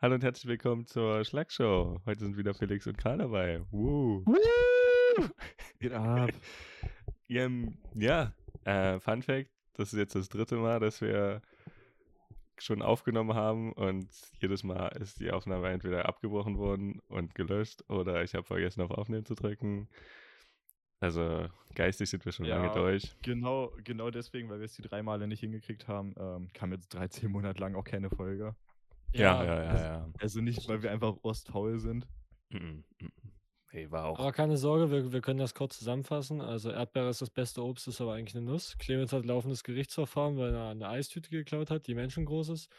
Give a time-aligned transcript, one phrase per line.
[0.00, 2.00] Hallo und herzlich willkommen zur Schlagshow.
[2.04, 3.62] Heute sind wieder Felix und Karl dabei.
[3.70, 4.24] Woo.
[5.80, 6.30] Geht ab.
[7.28, 8.32] Ähm, ja,
[8.64, 11.40] äh, Fun Fact: Das ist jetzt das dritte Mal, dass wir
[12.58, 14.08] schon aufgenommen haben und
[14.40, 18.90] jedes Mal ist die Aufnahme entweder abgebrochen worden und gelöscht oder ich habe vergessen auf
[18.90, 19.88] Aufnehmen zu drücken.
[21.00, 22.74] Also geistig sind wir schon lange Ja.
[22.74, 23.14] durch.
[23.22, 26.88] Genau, genau deswegen, weil wir es die drei Male nicht hingekriegt haben, ähm, kam jetzt
[26.94, 28.56] 13 Monate lang auch keine Folge.
[29.18, 30.12] Ja, ja, ja, also- ja.
[30.20, 32.06] Also nicht, weil wir einfach ostfaul sind.
[32.50, 32.84] Mhm.
[33.70, 34.18] Hey, war auch.
[34.18, 36.40] Aber keine Sorge, wir, wir können das kurz zusammenfassen.
[36.40, 38.76] Also Erdbeere ist das beste Obst, ist aber eigentlich eine Nuss.
[38.78, 42.70] Clemens hat laufendes Gerichtsverfahren, weil er eine Eistüte geklaut hat, die menschengroß ist.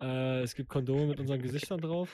[0.00, 2.08] Äh, es gibt Kondome mit unseren Gesichtern drauf.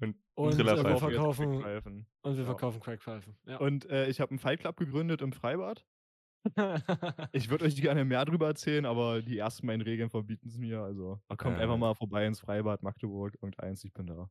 [0.00, 2.06] Und, Und, äh, wir verkaufen- Crackpfeifen.
[2.22, 2.44] Und wir Ja.
[2.46, 3.36] verkaufen Crackpfeifen.
[3.46, 3.58] Ja.
[3.58, 5.86] Und äh, ich habe einen Fight Club gegründet im Freibad.
[7.32, 10.80] Ich würde euch gerne mehr drüber erzählen, aber die ersten meinen Regeln verbieten es mir.
[10.80, 11.62] Also kommt Ja.
[11.62, 13.34] einfach mal vorbei ins Freibad Magdeburg.
[13.34, 14.30] Irgendeins, ich bin da.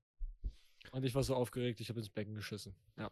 [0.92, 2.76] Und ich war so aufgeregt, ich habe ins Becken geschissen.
[2.98, 3.12] Ja.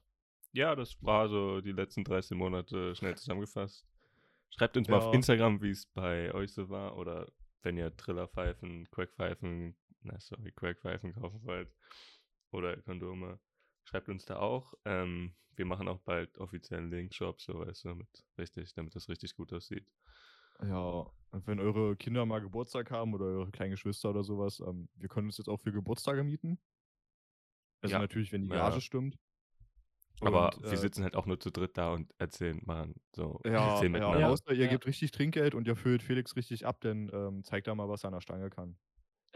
[0.54, 3.86] Ja, das war so die letzten 13 Monate schnell zusammengefasst.
[4.50, 5.12] Schreibt uns mal auf Ja.
[5.14, 7.28] Instagram, wie es bei euch so war oder
[7.64, 11.70] wenn ihr Trillerpfeifen, Quackpfeifen, na sorry, Quackpfeifen kaufen wollt
[12.52, 13.40] oder Kondome.
[13.88, 14.74] Schreibt uns da auch.
[14.84, 19.34] Ähm, wir machen auch bald offiziellen Linkshop, so weißt du, damit, richtig, damit das richtig
[19.36, 19.94] gut aussieht.
[20.62, 24.90] Ja, und wenn eure Kinder mal Geburtstag haben oder eure kleinen Geschwister oder sowas, ähm,
[24.96, 26.60] wir können uns jetzt auch für Geburtstage mieten.
[27.84, 28.00] Also Ja.
[28.00, 28.52] natürlich, wenn die Ja.
[28.52, 29.18] Gage stimmt.
[30.24, 33.40] Aber Und, wir äh, sitzen halt auch nur zu dritt da und erzählen, machen so,
[33.46, 34.68] Ja, erzählen ja, außer ihr Ja.
[34.68, 38.04] gebt richtig Trinkgeld und ihr füllt Felix richtig ab, dann ähm, zeigt er mal, was
[38.04, 38.78] er an der Stange kann.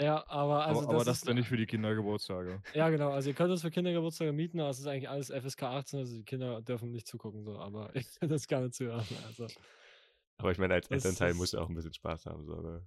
[0.01, 2.61] Ja, aber also aber, aber das ist, ist dann nicht für die Kindergeburtstage.
[2.73, 3.11] Ja, genau.
[3.11, 6.15] Also ihr könnt es für Kindergeburtstage mieten, aber es ist eigentlich alles FSK 18, also
[6.15, 9.05] die Kinder dürfen nicht zugucken, so, aber ich kann das gerne zuhören.
[9.27, 9.47] Also.
[10.37, 12.83] Aber ich meine, als Das Elternteil musst du auch ein bisschen Spaß haben, so, ne?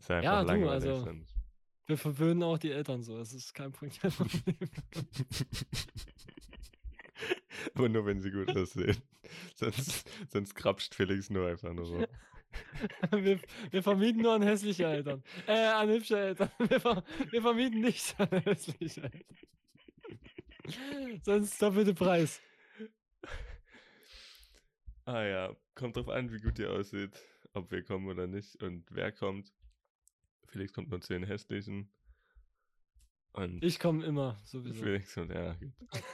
[0.00, 0.88] Ist ja Ja, einfach du, langweilig.
[0.90, 1.34] also- sonst.
[1.86, 3.92] Wir verwöhnen auch die Eltern so, das ist kein Problem.
[7.74, 8.96] Aber nur wenn sie gut aussehen.
[9.56, 12.06] sonst, sonst krapscht Felix nur einfach nur rum.
[13.10, 15.22] wir, wir vermieten nur an hässliche Eltern.
[15.46, 16.50] Äh, an hübsche Eltern.
[16.58, 19.24] Wir, ver, wir vermieten nicht an hässliche Eltern.
[21.22, 22.40] Sonst doppelte Preis.
[25.04, 27.18] Ah ja, kommt drauf an, wie gut ihr aussieht,
[27.54, 29.54] ob wir kommen oder nicht und wer kommt.
[30.46, 31.90] Felix kommt nur zu den hässlichen.
[33.32, 34.82] Und Ich komme immer, sowieso.
[34.82, 35.72] Felix und ja, gut.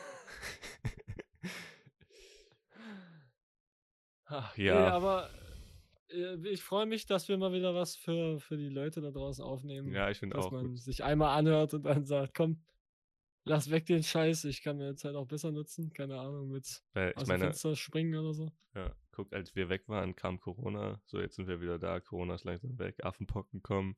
[4.26, 5.43] Ach Nee, ja, aber äh,
[6.44, 9.92] ich freue mich, dass wir mal wieder was für, für die Leute da draußen aufnehmen.
[9.92, 10.78] ja, ich finde dass auch man gut.
[10.78, 12.62] sich einmal anhört und dann sagt, komm,
[13.44, 17.16] lass weg den Scheiß, ich kann mir Zeit auch besser nutzen, keine Ahnung, mit ich
[17.16, 18.52] aus dem meine, Fenster springen oder so.
[18.74, 21.00] Ja, guck, als wir weg waren, kam Corona.
[21.06, 22.00] So, jetzt sind wir wieder da.
[22.00, 23.04] Corona ist langsam weg.
[23.04, 23.96] Affenpocken kommen.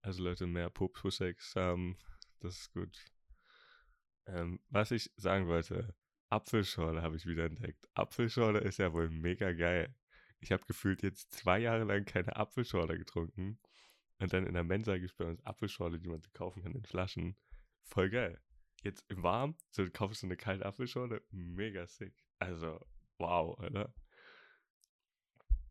[0.00, 1.96] Also Leute mehr Popussex haben.
[2.40, 2.96] Das ist gut.
[4.26, 5.94] Ähm, was ich sagen wollte,
[6.28, 7.88] Apfelschorle habe ich wieder entdeckt.
[7.94, 9.94] Apfelschorle ist ja wohl mega geil.
[10.42, 13.60] Ich habe gefühlt jetzt zwei Jahre lang keine Apfelschorle getrunken.
[14.18, 16.84] Und dann in der Mensa es bei uns Apfelschorle, die man so kaufen kann in
[16.84, 17.36] Flaschen.
[17.84, 18.40] Voll geil.
[18.82, 21.22] Jetzt im Warm, so kaufst du eine kalte Apfelschorle.
[21.30, 22.14] Mega sick.
[22.40, 22.84] Also,
[23.18, 23.94] wow, oder?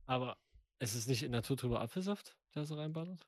[0.05, 0.37] Aber
[0.79, 3.27] es ist nicht in naturtrüber Apfelsaft, der so reinballert?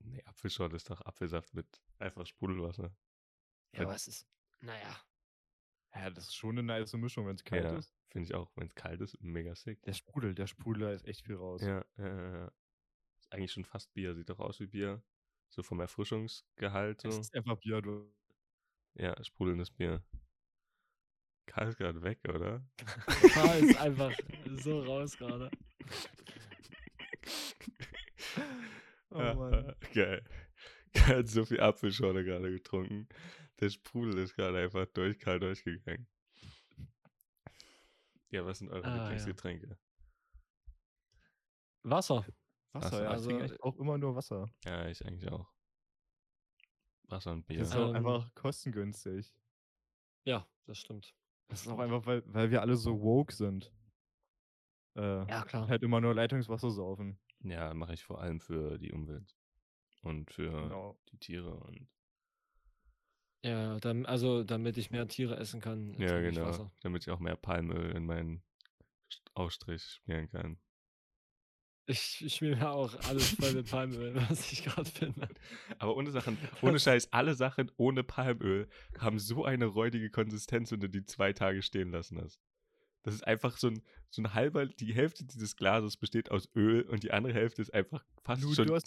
[0.00, 2.92] Nee, Apfelschorle ist doch Apfelsaft mit einfach Sprudelwasser.
[3.72, 3.84] Ja, Ja.
[3.86, 4.26] aber es ist,
[4.60, 5.00] naja.
[5.94, 7.94] Ja, das ist schon eine nice Mischung, wenn es kalt ja, ist.
[8.08, 8.50] finde ich auch.
[8.56, 9.82] Wenn es kalt ist, mega sick.
[9.82, 11.60] Der Sprudel, der Sprudel, da ist echt viel raus.
[11.60, 12.52] Ja, ja, ja.
[13.20, 14.14] Ist eigentlich schon fast Bier.
[14.14, 15.02] Sieht doch aus wie Bier.
[15.50, 17.02] So vom Erfrischungsgehalt.
[17.02, 17.08] So.
[17.08, 18.10] ist einfach Bier, du.
[18.94, 20.02] Ja, sprudelndes Bier.
[21.46, 22.64] Karl ist gerade weg, oder?
[23.34, 24.12] Karl ist einfach
[24.62, 25.50] so raus gerade.
[29.14, 29.76] Oh Mann.
[29.92, 30.24] Geil.
[30.94, 33.08] Karl hat so viel Apfelschorle gerade getrunken.
[33.62, 36.08] Der Sprudel ist gerade einfach durch Karl durchgegangen.
[38.30, 39.02] Ja, was sind eure Ah, ja.
[39.04, 39.78] Lieblingsgetränke?
[41.84, 42.26] Wasser.
[42.72, 43.10] Wasser, Wasser, ja.
[43.10, 44.46] also, ich trinke eigentlich auch immer nur Wasser.
[44.64, 45.48] Ja, ich eigentlich auch.
[47.04, 47.60] Wasser und Bier.
[47.60, 47.84] Das ist Ja.
[47.84, 49.32] auch Ähm, einfach kostengünstig.
[50.24, 51.14] Ja, das stimmt.
[51.48, 53.72] Das ist auch einfach, weil, weil wir alle so woke sind.
[54.96, 55.68] Äh, Ja, klar.
[55.68, 57.20] halt immer nur Leitungswasser saufen.
[57.40, 59.36] Ja, mache ich vor allem für die Umwelt.
[60.00, 60.98] Und für Genau.
[61.10, 61.88] die Tiere und.
[63.44, 65.94] Ja, dann, also damit ich mehr Tiere essen kann.
[65.98, 66.46] Ja, genau.
[66.46, 66.70] Wasser.
[66.82, 68.42] Damit ich auch mehr Palmöl in meinen
[69.10, 70.58] St- Ausstrich schmieren kann.
[71.86, 75.28] Ich, ich schmier mir auch alles voll mit Palmöl, was ich gerade finde.
[75.78, 78.68] Aber ohne Sachen, ohne Scheiß, alle Sachen ohne Palmöl
[78.98, 82.40] haben so eine räudige Konsistenz, wenn du die zwei Tage stehen lassen hast.
[83.02, 86.82] Das ist einfach so ein, so ein halber, die Hälfte dieses Glases besteht aus Öl
[86.82, 88.80] und die andere Hälfte ist einfach fast Nur schon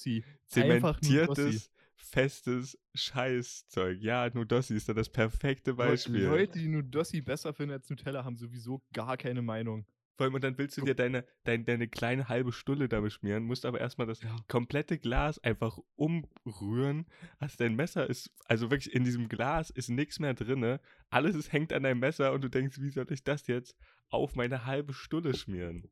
[0.45, 3.99] zementiertes, festes Scheißzeug.
[4.01, 6.25] Ja, Nudossi ist da das perfekte Beispiel.
[6.25, 9.85] Leute, die Nudossi besser finden als Nutella, haben sowieso gar keine Meinung.
[10.17, 13.43] Vor allem, und dann willst du dir deine, deine, deine kleine halbe Stulle damit schmieren,
[13.43, 14.33] musst aber erstmal das Ja.
[14.47, 17.05] komplette Glas einfach umrühren.
[17.39, 20.79] Hast dein Messer ist, also wirklich in diesem Glas ist nichts mehr drinne.
[21.09, 23.75] Alles ist, hängt an deinem Messer und du denkst, wie soll ich das jetzt
[24.09, 25.89] auf meine halbe Stulle schmieren?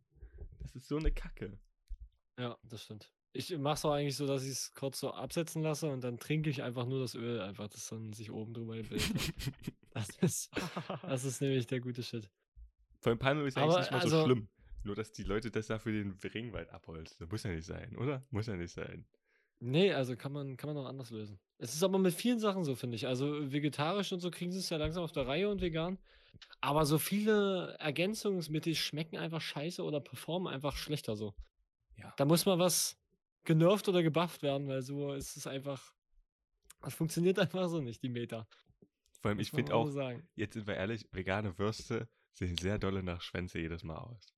[0.60, 1.60] Das ist so eine Kacke.
[2.40, 3.12] Ja, das stimmt.
[3.36, 6.20] Ich mache es auch eigentlich so, dass ich es kurz so absetzen lasse und dann
[6.20, 9.02] trinke ich einfach nur das Öl, einfach, das dann sich oben drüber bildet.
[9.92, 10.52] das, ist,
[11.02, 12.30] das ist nämlich der gute Shit.
[13.02, 14.50] Vor allem Palmöl ist eigentlich nicht mal so also- schlimm.
[14.86, 17.16] Nur, dass die Leute das dafür den Ringwald abholzen.
[17.20, 18.22] Das muss ja nicht sein, oder?
[18.32, 19.06] Muss ja nicht sein.
[19.60, 21.40] Nee, also kann man, kann man auch anders lösen.
[21.58, 23.08] Es ist aber mit vielen Sachen so, finde ich.
[23.08, 25.98] Also vegetarisch und so kriegen sie es ja langsam auf der Reihe und vegan.
[26.60, 31.34] Aber so viele Ergänzungsmittel schmecken einfach scheiße oder performen einfach schlechter so.
[31.96, 32.14] Ja.
[32.18, 33.02] Da muss mal was
[33.44, 35.94] genervt oder gebufft werden, weil so ist es einfach.
[36.82, 38.48] Das funktioniert einfach so nicht, die Meter.
[39.22, 40.28] Vor allem, ich finde auch, sagen.
[40.36, 44.34] jetzt sind wir ehrlich, vegane Würste sehen sehr dolle nach Schwänze jedes Mal aus.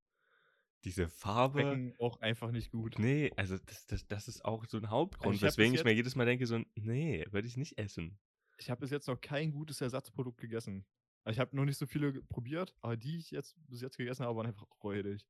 [0.83, 1.61] Diese Farbe.
[1.61, 2.99] Schmecken auch einfach nicht gut.
[2.99, 5.83] Nee, also das, das, das ist auch so ein Hauptgrund, ich hab bis weswegen ich
[5.83, 8.19] mir jedes Mal denke, so, nee, würde ich nicht essen.
[8.57, 10.85] Ich habe bis jetzt noch kein gutes Ersatzprodukt gegessen.
[11.27, 14.37] Ich habe noch nicht so viele probiert, aber die ich jetzt bis jetzt gegessen habe,
[14.37, 15.25] waren einfach räudig.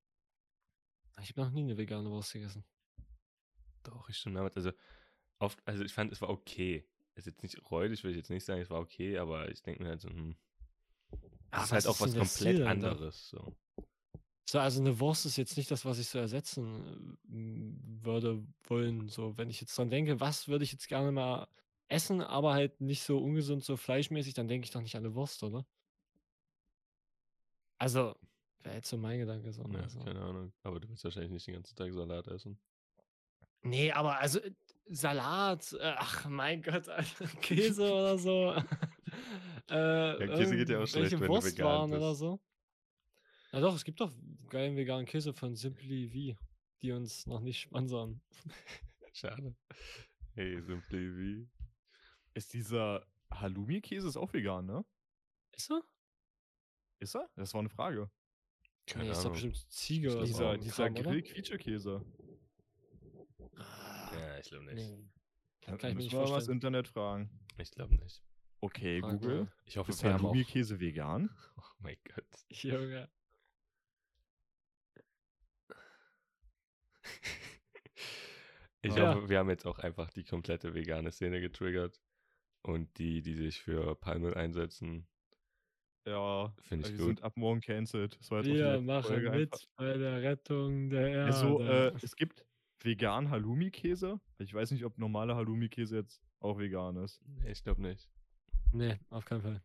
[1.22, 2.66] Ich habe noch nie eine vegane Wurst gegessen.
[3.86, 4.56] Doch, ich schon mehrmals.
[4.58, 4.72] Also,
[5.40, 6.86] oft, also ich fand, es war okay.
[7.16, 9.82] Ist jetzt nicht räudig, würde ich jetzt nicht sagen, es war okay, aber ich denke
[9.84, 10.36] mir halt so, hm.
[11.52, 12.92] Ah, Das ist halt auch was komplett dahinter?
[12.92, 13.30] anderes.
[13.30, 13.56] So.
[14.48, 19.08] So, also eine Wurst ist jetzt nicht das, was ich so ersetzen äh, würde wollen.
[19.08, 21.48] So, wenn ich jetzt dran denke, was würde ich jetzt gerne mal
[21.88, 25.16] essen, aber halt nicht so ungesund, so fleischmäßig, dann denke ich doch nicht an eine
[25.16, 25.66] Wurst, oder?
[27.78, 28.16] Also,
[28.64, 29.52] wäre jetzt so mein Gedanke.
[29.52, 30.00] So, ne, Ja, so.
[30.00, 30.54] keine Ahnung.
[30.64, 32.60] Aber du willst wahrscheinlich nicht den ganzen Tag Salat essen.
[33.66, 34.52] Nee, aber also äh,
[34.88, 38.52] Salat, äh, ach mein Gott, Alter, Käse oder so.
[39.70, 42.20] äh, Ja, Käse geht ja auch schlecht, wenn du vegan Wurstwaren oder bist.
[42.20, 42.40] so.
[43.52, 44.14] Ja doch, es gibt doch
[44.50, 46.40] geilen veganen Käse von Simply V,
[46.84, 48.22] die uns noch nicht sponsern.
[49.14, 49.56] Schade.
[50.36, 51.50] Hey, Simply wie?
[52.36, 54.86] Ist dieser Halloumi-Käse ist auch vegan, ne?
[55.54, 55.82] Ist er?
[57.00, 57.28] Ist er?
[57.36, 58.12] Das war eine Frage.
[58.86, 60.26] Keine nee, ist doch bestimmt Ziege oder.
[60.26, 60.92] Dieser, dieser?
[60.92, 62.06] Grill-Quietsche-Käse.
[64.46, 64.76] Ich glaube nicht.
[64.76, 65.10] nee.
[65.62, 66.48] Da Kann ich mir müssen nicht wir mal das.
[66.48, 67.30] Internet fragen.
[67.58, 68.22] Ich glaube nicht.
[68.62, 69.52] Okay, Frag Google.
[69.66, 70.30] Ich hoffe, Ist wir haben auch.
[70.30, 71.30] Halloumi-Käse vegan?
[71.58, 72.26] Oh mein Gott.
[72.50, 73.10] Junge.
[78.82, 79.16] Ich Ja.
[79.16, 82.00] hoffe, wir haben jetzt auch einfach die komplette vegane Szene getriggert.
[82.62, 85.08] Und die, die sich für Palmöl einsetzen,
[86.08, 87.08] Ja, finde wir ich gut.
[87.08, 88.18] sind ab morgen cancelled.
[88.30, 89.68] Wir machen Folge mit einfach.
[89.76, 91.26] bei der Rettung der Erde.
[91.26, 92.44] Also, äh, es gibt
[92.86, 94.20] vegan Halloumi-Käse.
[94.38, 97.22] Ich weiß nicht, ob normaler Halloumi-Käse jetzt auch vegan ist.
[97.26, 98.10] Nee, ich glaube nicht.
[98.72, 99.62] nee, auf keinen Fall.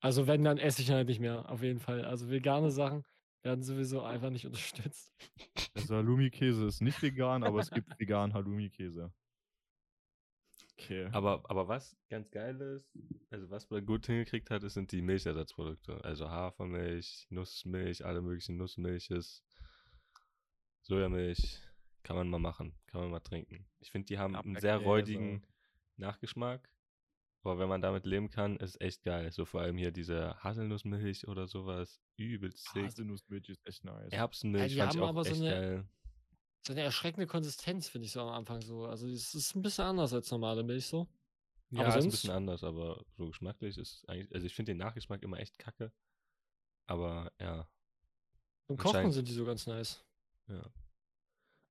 [0.00, 2.04] Also wenn, dann esse ich halt nicht mehr, auf jeden Fall.
[2.04, 3.04] Also vegane Sachen
[3.42, 5.14] werden sowieso einfach nicht unterstützt.
[5.74, 9.12] Also Halloumi-Käse ist nicht vegan, aber es gibt vegan Halloumi-Käse.
[10.78, 11.08] Okay.
[11.12, 12.90] Aber, aber was ganz geil ist,
[13.30, 16.02] also was man gut hingekriegt hat, ist, sind die Milchersatzprodukte.
[16.02, 19.44] Also Hafermilch, Nussmilch, alle möglichen Nussmilches,
[20.82, 21.60] Sojamilch.
[22.02, 23.66] Kann man mal machen, kann man mal trinken.
[23.78, 24.88] Ich finde, die haben einen sehr Erdbeerkäse.
[24.88, 25.46] räudigen
[25.96, 26.72] Nachgeschmack.
[27.42, 29.30] Aber wenn man damit leben kann, ist es echt geil.
[29.32, 32.00] So vor allem hier diese Haselnussmilch oder sowas.
[32.16, 32.84] Übelst sick.
[32.84, 34.12] Haselnussmilch ist echt nice.
[34.12, 35.88] Erbsenmilch die fand ich haben auch aber so echt eine- geil.
[36.66, 38.84] So eine erschreckende Konsistenz, finde ich so am Anfang so.
[38.86, 41.08] Also es ist ein bisschen anders als normale Milch so.
[41.70, 44.78] Ja, aber ist ein bisschen anders, aber so geschmacklich ist eigentlich, also ich finde den
[44.78, 45.92] Nachgeschmack immer echt kacke.
[46.86, 47.68] Aber ja,
[48.66, 50.04] Zum Kochen sind die so ganz nice.
[50.50, 50.70] Ja.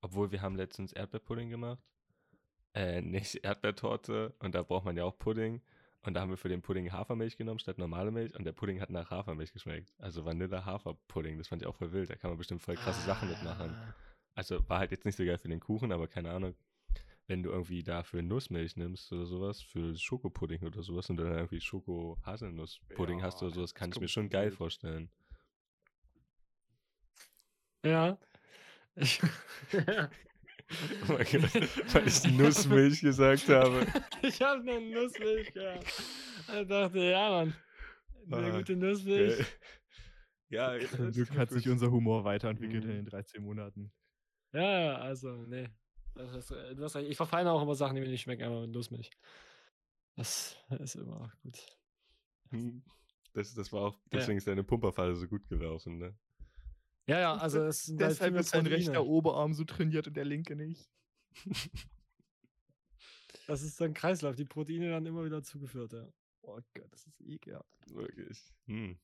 [0.01, 1.83] Obwohl wir haben letztens Erdbeerpudding gemacht.
[2.73, 5.61] Äh, nicht Erdbeertorte und da braucht man ja auch Pudding.
[6.01, 8.79] Und da haben wir für den Pudding Hafermilch genommen statt normale Milch und der Pudding
[8.79, 9.93] hat nach Hafermilch geschmeckt.
[9.97, 12.09] Also Vanille-Hafer-Pudding, das fand ich auch voll wild.
[12.09, 13.71] Da kann man bestimmt voll krasse Sachen mitmachen.
[13.71, 13.93] Ah.
[14.33, 16.55] Also war halt jetzt nicht so geil für den Kuchen, aber keine Ahnung.
[17.27, 21.59] Wenn du irgendwie dafür Nussmilch nimmst oder sowas, für Schokopudding oder sowas und dann irgendwie
[21.59, 25.11] Schoko-Haselnuss-Pudding Ja, hast oder sowas, das kann ich mir schon geil vorstellen.
[27.83, 28.17] Ja.
[28.99, 29.21] Ich,
[31.09, 33.87] Oh mein Gott, weil ich Nussmilch gesagt habe.
[34.21, 35.85] ich habe eine Nussmilch gehabt.
[36.61, 37.55] Ich dachte, ja, Mann.
[38.31, 39.39] Eine Ah, gute Nussmilch.
[39.39, 39.45] Äh,
[40.51, 42.95] Ja, ja, Zum das Glück hat sich unser Humor weiterentwickelt in Mhm.
[42.95, 43.91] den 13 Monaten.
[44.51, 45.69] Ja, ja, also, nee.
[46.15, 46.95] Das ist, äh, recht.
[47.07, 49.11] Ich verfeine auch immer Sachen, die mir nicht schmecken, aber mit Nussmilch.
[50.15, 51.59] Das ist immer gut.
[52.49, 52.83] Hm,
[53.33, 53.99] Das, das war auch, Ja.
[54.19, 56.17] deswegen ist deine Pumperphase so gut gelaufen, ne?
[57.09, 60.25] Ja, ja, also es sind halt Deshalb ist sein rechter Oberarm so trainiert und der
[60.25, 60.89] linke nicht.
[63.47, 64.35] Das ist ein Kreislauf.
[64.35, 66.07] Die Proteine werden immer wieder zugeführt, ja.
[66.43, 67.67] Oh Gott, das ist ekelhaft.
[67.87, 68.53] Wirklich.
[68.67, 68.99] Hm.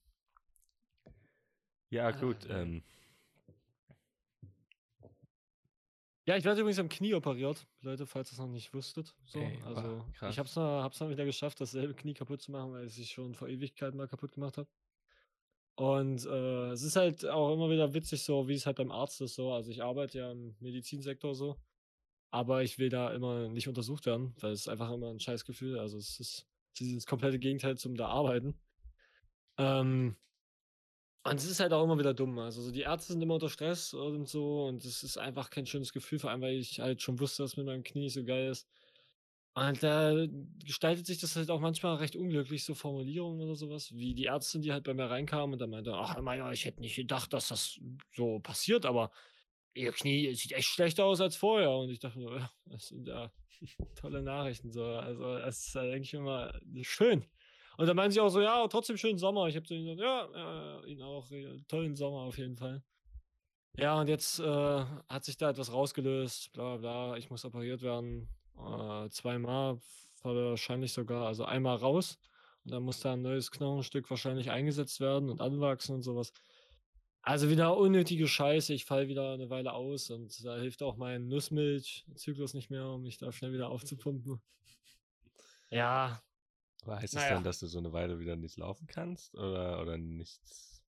[1.90, 2.48] Ja, gut.
[2.48, 2.84] Ah, ähm,
[6.28, 9.16] Ja, ich werde übrigens am Knie operiert, Leute, falls ihr es noch nicht wusstet.
[9.26, 10.34] So, Ey, wow, also krass.
[10.34, 12.98] ich habe es noch, hab's noch wieder geschafft, dasselbe Knie kaputt zu machen, weil ich
[12.98, 14.68] es schon vor Ewigkeiten mal kaputt gemacht habe.
[15.76, 19.20] Und äh, es ist halt auch immer wieder witzig, so wie es halt beim Arzt
[19.22, 19.36] ist.
[19.36, 21.58] So, also ich arbeite ja im Medizinsektor so,
[22.32, 25.78] aber ich will da immer nicht untersucht werden, weil es einfach immer ein scheiß Gefühl.
[25.78, 28.58] Also es ist, es ist das komplette Gegenteil zum da arbeiten.
[29.58, 30.16] Ähm,
[31.24, 32.38] und es ist halt auch immer wieder dumm.
[32.40, 35.66] Also so die Ärzte sind immer unter Stress und so und es ist einfach kein
[35.66, 38.50] schönes Gefühl, vor allem weil ich halt schon wusste, dass mit meinem Knie so geil
[38.50, 38.68] ist.
[39.56, 40.14] Und da
[40.66, 44.62] gestaltet sich das halt auch manchmal recht unglücklich, so Formulierungen oder sowas, wie die Ärztin,
[44.62, 47.48] die halt bei mir reinkam und dann meinte, ach Meier, ich hätte nicht gedacht, dass
[47.48, 47.80] das
[48.14, 49.12] so passiert, aber
[49.74, 51.72] Ihr Knie sieht echt schlechter aus als vorher.
[51.72, 52.20] Und ich dachte
[52.66, 53.32] das sind ja
[53.96, 54.72] tolle Nachrichten.
[54.72, 54.84] So.
[54.84, 57.26] Also es ist halt eigentlich immer schön.
[57.78, 59.48] Und dann meinen sie auch so, ja, trotzdem schönen Sommer.
[59.48, 61.30] Ich habe zu ihnen gesagt, ja, äh, Ihnen auch,
[61.68, 62.84] tollen Sommer auf jeden Fall.
[63.78, 67.18] Ja, und jetzt äh, hat sich da etwas rausgelöst, bla bla.
[67.18, 68.30] Ich muss operiert werden.
[68.58, 69.80] Äh, zweimal,
[70.24, 72.18] wahrscheinlich sogar, also einmal raus.
[72.64, 76.34] Und dann muss da ein neues Knochenstück wahrscheinlich eingesetzt werden und anwachsen und sowas.
[77.22, 78.74] Also wieder unnötige Scheiße.
[78.74, 83.04] Ich falle wieder eine Weile aus und da hilft auch mein Nussmilchzyklus nicht mehr, um
[83.04, 84.42] mich da schnell wieder aufzupumpen.
[85.70, 86.22] Ja,
[86.86, 87.34] aber heißt es naja.
[87.34, 90.84] dann, dass du so eine Weile wieder nicht laufen kannst oder, oder nichts?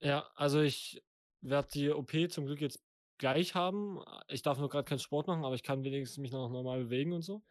[0.00, 1.02] Ja, also ich
[1.40, 2.82] werde die OP zum Glück jetzt
[3.24, 4.00] gleich haben.
[4.28, 7.14] Ich darf nur gerade keinen Sport machen, aber ich kann wenigstens mich noch normal bewegen
[7.14, 7.42] und so.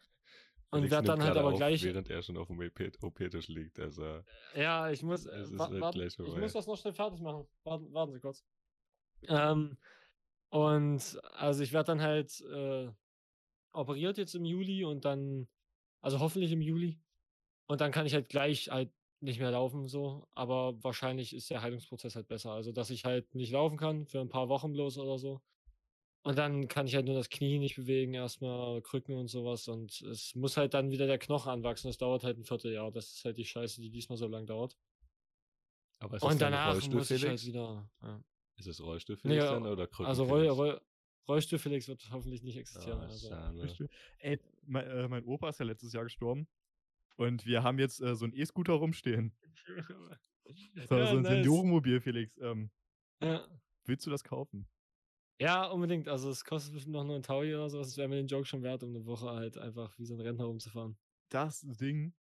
[0.70, 1.84] Und werde dann halt aber auf, gleich.
[1.84, 3.80] Während er schon auf dem OP-Tisch liegt.
[3.80, 4.22] Also,
[4.56, 5.26] Ja, ich muss.
[5.26, 7.48] Wa- halt ich muss das noch schnell fertig machen.
[7.64, 8.44] Warten, warten Sie kurz.
[9.28, 9.78] Ähm,
[10.50, 12.92] und also ich werde dann halt äh,
[13.72, 15.48] operiert jetzt im Juli und dann,
[16.02, 17.00] also hoffentlich im Juli.
[17.66, 20.28] Und dann kann ich halt gleich halt nicht mehr laufen, so.
[20.36, 22.52] Aber wahrscheinlich ist der Heilungsprozess halt besser.
[22.52, 25.42] Also, dass ich halt nicht laufen kann für ein paar Wochen bloß oder so.
[26.26, 29.68] Und dann kann ich halt nur das Knie nicht bewegen, erstmal Krücken und sowas.
[29.68, 31.88] Und es muss halt dann wieder der Knochen anwachsen.
[31.90, 32.92] Das dauert halt ein Vierteljahr.
[32.92, 34.78] Das ist halt die Scheiße, die diesmal so lang dauert.
[36.00, 37.46] aber ist es Und danach Rollstuhl, muss ich halt Felix?
[37.46, 37.90] wieder.
[38.02, 38.24] Ja.
[38.56, 40.58] Ist es Rollstuhl Nee, Felix dann oder Krücken Also Roll, Felix?
[40.58, 40.82] Roll,
[41.28, 43.00] Rollstuhl Felix wird hoffentlich nicht existieren.
[43.02, 43.86] Ah, also.
[44.20, 46.48] Ey, mein, äh, mein Opa ist ja letztes Jahr gestorben.
[47.18, 49.34] Und wir haben jetzt äh, so einen E-Scooter rumstehen.
[50.90, 51.32] So, Ja, so ein nice.
[51.36, 52.38] Seniorenmobil, Felix.
[52.40, 52.70] Ähm,
[53.22, 53.48] Ja.
[53.86, 54.68] willst du das kaufen?
[55.40, 56.08] Ja, unbedingt.
[56.08, 57.88] Also es kostet bestimmt noch nur ein Taui oder sowas.
[57.88, 60.22] Das wäre mir den Joke schon wert, um eine Woche halt einfach wie so ein
[60.22, 60.98] Rentner rumzufahren.
[61.30, 62.14] Das Ding,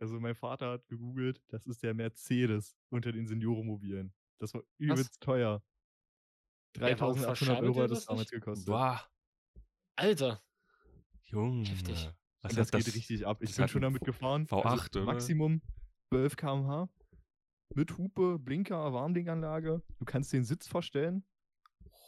[0.00, 4.12] also mein Vater hat gegoogelt, das ist der Mercedes unter den Seniorenmobilen.
[4.38, 5.62] Das war übelst teuer.
[6.76, 8.66] Ja, warum 3800 verschadet Euro hat das das damals gekostet.
[8.66, 9.08] Boah,
[9.96, 10.42] Alter,
[11.24, 11.68] Junge.
[11.68, 12.10] Heftig.
[12.42, 12.94] Was Und das hat geht das?
[12.94, 13.42] richtig ab.
[13.42, 14.46] Ich das bin schon damit gefahren.
[14.46, 15.04] V8, also oder?
[15.06, 15.62] Maximum
[16.10, 16.88] 12 km/h.
[17.74, 19.82] Mit Hupe, Blinker, Warnblinkanlage.
[19.98, 21.24] Du kannst den Sitz verstellen.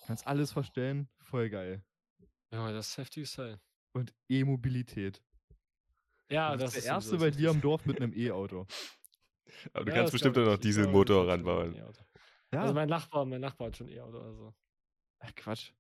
[0.06, 1.08] Kannst alles verstellen.
[1.20, 1.84] Voll geil.
[2.52, 3.60] ja, das ist heftiges Teil.
[3.92, 5.22] Und E-Mobilität.
[6.30, 7.60] Ja, du das bist der ist Erste bei das dir am.
[7.60, 8.66] Dorf mit einem E-Auto.
[9.72, 11.74] Aber du Ja, kannst das bestimmt auch glaub noch Dieselmotor ranbauen.
[11.74, 12.02] E-Auto.
[12.52, 12.62] Ja.
[12.62, 14.54] Also mein Nachbar, mein Nachbar hat schon E-Auto, also.
[15.20, 15.72] Ach, Quatsch.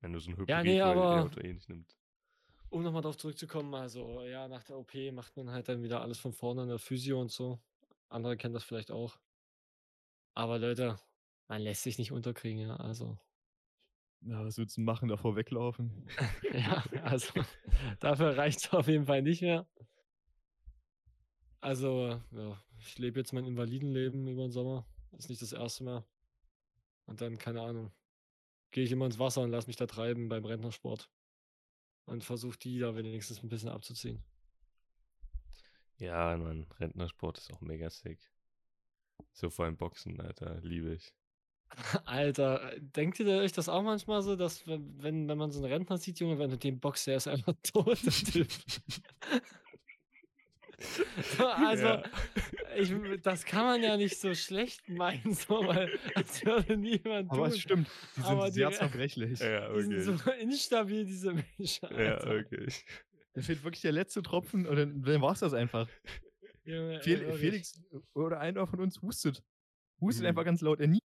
[0.00, 1.96] Wenn du so ein Hybrid Ja, nee, E-Auto eh nicht nimmt.
[2.70, 6.18] Um nochmal darauf zurückzukommen, also ja, nach der OP macht man halt dann wieder alles
[6.18, 7.60] von vorne in der Physio und so.
[8.08, 9.18] Andere kennen das vielleicht auch.
[10.34, 10.98] Aber Leute,
[11.48, 12.76] man lässt sich nicht unterkriegen, ja.
[12.76, 13.18] Also,
[14.20, 15.08] Na, was willst du machen?
[15.08, 16.06] Davor weglaufen?
[16.52, 17.32] ja, also
[18.00, 19.66] dafür reicht es auf jeden Fall nicht mehr.
[21.60, 24.86] Also, ja, ich lebe jetzt mein Invalidenleben über den Sommer.
[25.12, 26.04] Ist nicht das erste Mal.
[27.06, 27.92] Und dann, keine Ahnung,
[28.72, 31.10] gehe ich immer ins Wasser und lass mich da treiben beim Rentnersport.
[32.06, 34.24] Und versuche die da wenigstens ein bisschen abzuziehen.
[35.98, 38.20] Ja, Mann, Rentnersport ist auch mega sick.
[39.32, 41.14] So vor allem Boxen, Alter, liebe ich.
[42.04, 45.72] Alter, denkt ihr euch das auch manchmal so, dass wenn, wenn wenn man so einen
[45.72, 48.48] Rentner sieht, Junge, wenn du den boxt, der ist einfach tot, der Typ.
[51.38, 52.02] Also, Ja.
[52.76, 57.46] ich, das kann man ja nicht so schlecht meinen, so, weil als würde niemand Aber
[57.46, 57.60] es tun.
[57.60, 57.88] stimmt.
[58.16, 59.38] Die sind Aber sehr Re- zerbrechlich.
[59.38, 61.88] Ja, Die sind so instabil, diese Menschen.
[61.92, 62.30] Ja, Alter.
[62.30, 62.84] wirklich.
[63.34, 65.88] Da fehlt wirklich der letzte Tropfen und dann, dann war es das einfach.
[66.64, 67.38] Junge, ey, Fel wirklich.
[67.40, 67.80] Felix
[68.14, 69.40] oder einer von uns hustet.
[70.00, 70.28] Hustet Mhm.
[70.30, 70.80] einfach ganz laut.
[70.80, 70.98] Er nie.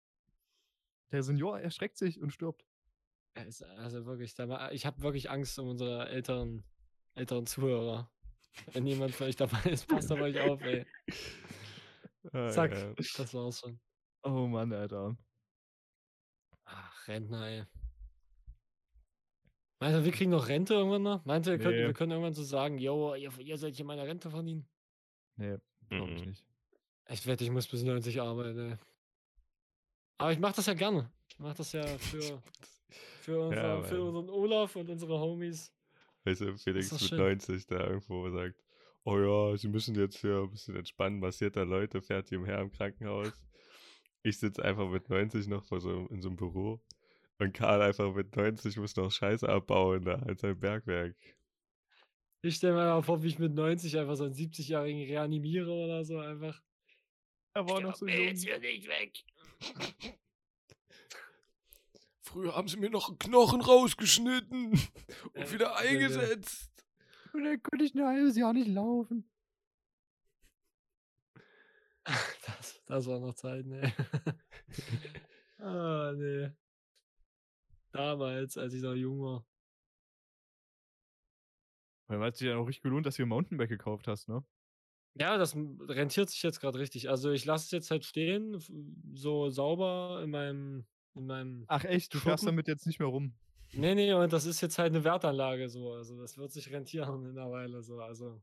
[1.16, 2.66] Der Senior erschreckt sich und stirbt.
[3.78, 6.64] Also wirklich, war, ich habe wirklich Angst um unsere älteren,
[7.16, 8.10] älteren Zuhörer.
[8.72, 10.86] Wenn jemand euch dabei ist, passt auf euch auf, ey.
[12.34, 12.92] Ah, Zack, ja.
[13.18, 13.80] das war's schon.
[14.24, 15.16] Oh Mann, Alter.
[16.64, 17.64] Ach, Rentner, ey.
[19.80, 21.24] Meinst du, wir kriegen noch Rente irgendwann noch?
[21.26, 21.86] Meinst du, wir, können, Nee.
[21.86, 24.68] wir können irgendwann so sagen, yo, ihr, ihr sollt hier meine Rente verdienen?
[25.36, 25.58] Nee,
[25.90, 26.30] glaube ich Mhm.
[26.30, 26.46] nicht.
[27.10, 28.78] Ich wette, ich muss bis 90 arbeiten, ey.
[30.18, 31.12] Aber ich mache das ja gerne.
[31.30, 32.42] Ich mache das ja für,
[33.22, 35.74] für, unser, Ja, für unseren Olaf und unsere Homies.
[36.24, 37.18] Weißt du, Felix mit schön.
[37.18, 38.64] 90 da irgendwo sagt,
[39.04, 42.60] oh ja, sie müssen jetzt hier ein bisschen entspannen, massiert da Leute, fährt hier umher
[42.60, 43.34] im Krankenhaus.
[44.24, 46.82] Ich sitze einfach mit 90 noch vor so, in so einem Büro
[47.40, 51.16] und Karl einfach mit 90 muss noch Scheiße abbauen da in seinem Bergwerk.
[52.42, 56.06] Ich stelle mir mal vor, wie ich mit 90 einfach so einen 70-Jährigen reanimiere oder
[56.06, 56.62] so einfach.
[57.54, 58.26] Er war noch so jung.
[58.26, 59.14] jetzt hier nicht weg.
[62.22, 64.72] Früher haben sie mir noch einen Knochen rausgeschnitten
[65.34, 66.72] und wieder eingesetzt.
[67.34, 69.30] Und dann konnte ich ein halbes Jahr nicht laufen.
[72.46, 73.92] Das, das war noch Zeit, ne?
[75.58, 76.52] ah, nee.
[77.92, 79.46] Damals, als ich noch jung war.
[82.08, 84.46] Weil hat sich ja auch richtig gelohnt, dass du ein Mountainbike gekauft hast, ne?
[85.18, 87.10] Ja, das rentiert sich jetzt gerade richtig.
[87.10, 88.58] Also ich lasse es jetzt halt stehen,
[89.14, 91.66] so sauber in meinem, in meinem.
[91.68, 93.34] Ach echt, du fährst damit jetzt nicht mehr rum.
[93.74, 95.94] Nee, nee, und das ist jetzt halt eine Wertanlage so.
[95.94, 98.00] Also das wird sich rentieren in einer Weile so.
[98.00, 98.42] Also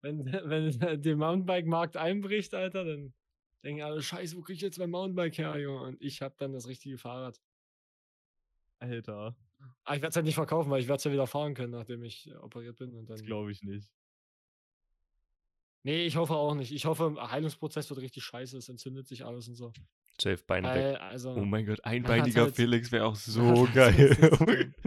[0.00, 3.14] wenn, wenn der Mountainbike-Markt einbricht, Alter, dann
[3.62, 5.80] denken alle, scheiße, wo krieg ich jetzt mein Mountainbike her, Junge?
[5.82, 7.40] Und ich habe dann das richtige Fahrrad.
[8.80, 9.36] Alter,
[9.84, 11.72] Aber ich werde es halt nicht verkaufen, weil ich werde es ja wieder fahren können,
[11.72, 12.90] nachdem ich operiert bin.
[12.90, 13.88] Und dann, das glaube ich nicht.
[15.84, 16.72] Nee, ich hoffe auch nicht.
[16.72, 19.72] Ich hoffe, der Heilungsprozess wird richtig scheiße, es entzündet sich alles und so.
[20.20, 21.00] Safe Beine weg.
[21.00, 24.72] Also, Oh mein Gott, einbeiniger halt- Felix wäre auch man so halt geil.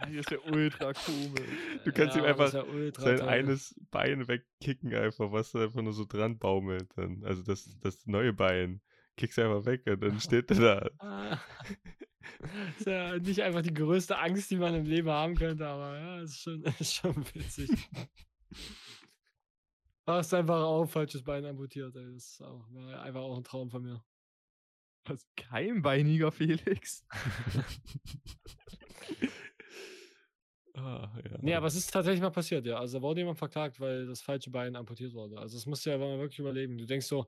[0.00, 1.40] Das ist ja ultra komisch.
[1.84, 2.64] Du kannst ihm das einfach ja
[2.98, 3.20] sein toll.
[3.28, 7.22] eines Bein wegkicken einfach, was da einfach nur so dran baumelt dann.
[7.24, 8.82] Also das, das neue Bein.
[9.16, 10.90] Kickst einfach weg und dann steht er da.
[10.98, 11.38] Ah.
[12.78, 16.20] ist ja nicht einfach die größte Angst, die man im Leben haben könnte, aber ja,
[16.20, 17.70] ist schon, ist schon witzig.
[20.06, 22.12] Hast einfach auch falsches Bein amputiert, ey.
[22.12, 24.04] Das auch, war einfach auch ein Traum von mir.
[25.06, 25.26] Was?
[25.36, 27.04] Keimbeiniger Felix?
[30.76, 31.38] Ah, ja.
[31.40, 32.78] Nee, aber es ist tatsächlich mal passiert, ja.
[32.78, 35.38] Also da wurde jemand verklagt, weil das falsche Bein amputiert wurde.
[35.38, 36.76] Also das musst du ja mal wirklich überlegen.
[36.76, 37.26] Du denkst so,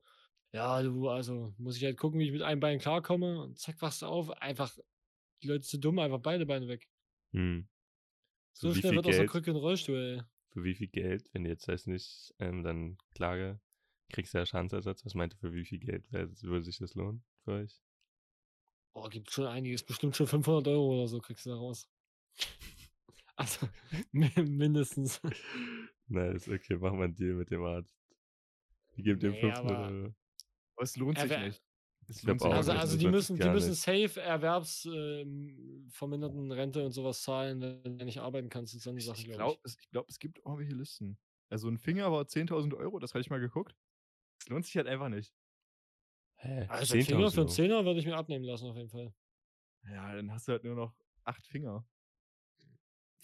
[0.52, 3.80] ja, du, also muss ich halt gucken, wie ich mit einem Bein klarkomme und zack,
[3.80, 4.30] wachst du auf.
[4.30, 4.76] Einfach,
[5.42, 6.88] die Leute sind dumm, einfach beide Beine weg.
[7.34, 7.68] Hm.
[8.52, 9.26] So wie schnell wird aus der?
[9.26, 10.22] Krücke ein Rollstuhl, ey.
[10.56, 13.60] Für wie viel Geld, wenn du jetzt das nicht ähm, dann Klage,
[14.08, 15.04] kriegst du ja Schadensersatz.
[15.04, 17.78] Was meint ihr, für wie viel Geld wär, würde sich das lohnen für euch?
[18.94, 19.84] Oh, gibt schon einiges.
[19.84, 21.86] Bestimmt schon 500 Euro oder so kriegst du da raus.
[23.38, 23.68] Also,
[24.12, 25.20] mi- mindestens.
[26.06, 27.94] Nice, okay, machen wir einen Deal mit dem Arzt.
[28.94, 30.14] Wir geben dem Nee, 500 aber- Euro.
[30.76, 31.62] Aber es lohnt sich Aber- nicht.
[32.08, 34.20] Es Ich glaub lohnt sich auch Also, nicht, also das die müssen, die müssen safe
[34.20, 39.06] Erwerbsverminderten verminderten Rente und sowas zahlen, wenn du nicht arbeiten kannst und so eine Ich,
[39.06, 41.18] Sachen, ich glaube glaube, es, ich glaub, es gibt irgendwelche Listen.
[41.48, 43.76] Also ein Finger war 10.000 Euro, das hatte ich mal geguckt.
[44.40, 45.34] Es lohnt sich halt einfach nicht.
[46.36, 46.64] Hä?
[46.64, 46.70] ich.
[46.70, 49.14] Also ein Finger für einen 10.000 Zehner würde ich mir abnehmen lassen, auf jeden Fall.
[49.84, 51.86] Ja, dann hast du halt nur noch acht Finger.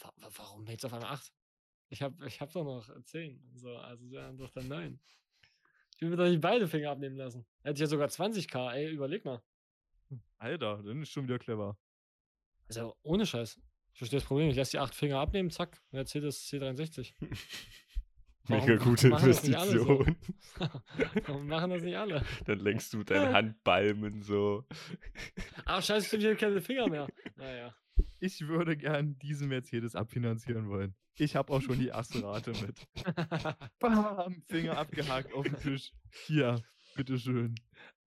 [0.00, 1.32] Wa- wa- Warum jetzt auf einmal 8?
[1.90, 3.50] Ich habe ich hab doch noch 10.
[3.54, 5.00] So, also wären doch dann 9.
[6.02, 7.46] Ich will mir doch nicht beide Finger abnehmen lassen.
[7.62, 9.40] Hätte ich ja sogar 20k, ey, überleg mal.
[10.36, 11.78] Alter, dann ist schon wieder clever.
[12.66, 13.60] Also ohne Scheiß.
[13.92, 14.50] Ich verstehe das Problem.
[14.50, 17.14] Ich lasse die 8 Finger abnehmen, zack, Mercedes C63.
[17.20, 17.81] Mega Warum- gute
[18.46, 20.00] warum machen das nicht alle so?
[20.00, 20.16] Investition.
[21.26, 22.24] Warum machen das nicht alle?
[22.46, 24.64] Dann lenkst du deine Handbalmen so.
[25.64, 27.08] Ah, scheiße, stimmt, ich habe keine Finger mehr.
[27.36, 27.74] Naja.
[28.20, 30.94] Ich würde gern diesen Mercedes abfinanzieren wollen.
[31.16, 32.86] Ich habe auch schon die erste Rate mit.
[33.78, 35.92] Bam, Finger abgehakt auf den Tisch.
[36.26, 36.62] Hier,
[36.96, 37.54] bitteschön.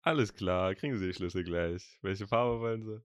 [0.01, 1.97] Alles klar, kriegen sie die Schlüssel gleich.
[2.01, 3.01] Welche Farbe wollen sie?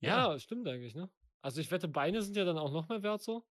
[0.00, 1.10] ja, stimmt eigentlich, ne?
[1.42, 3.44] Also ich wette, Beine sind ja dann auch noch mehr wert so.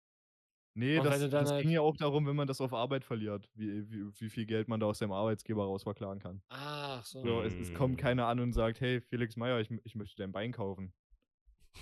[0.79, 3.89] Nee, das, das halt- ging ja auch darum, wenn man das auf Arbeit verliert, wie,
[3.91, 6.41] wie, wie viel Geld man da aus seinem Arbeitsgeber raus verklagen kann.
[6.49, 7.21] Ach so.
[7.21, 7.97] So, es, es kommt Mm.
[7.97, 10.93] keiner an und sagt, hey, Felix Meyer, ich, ich möchte dein Bein kaufen.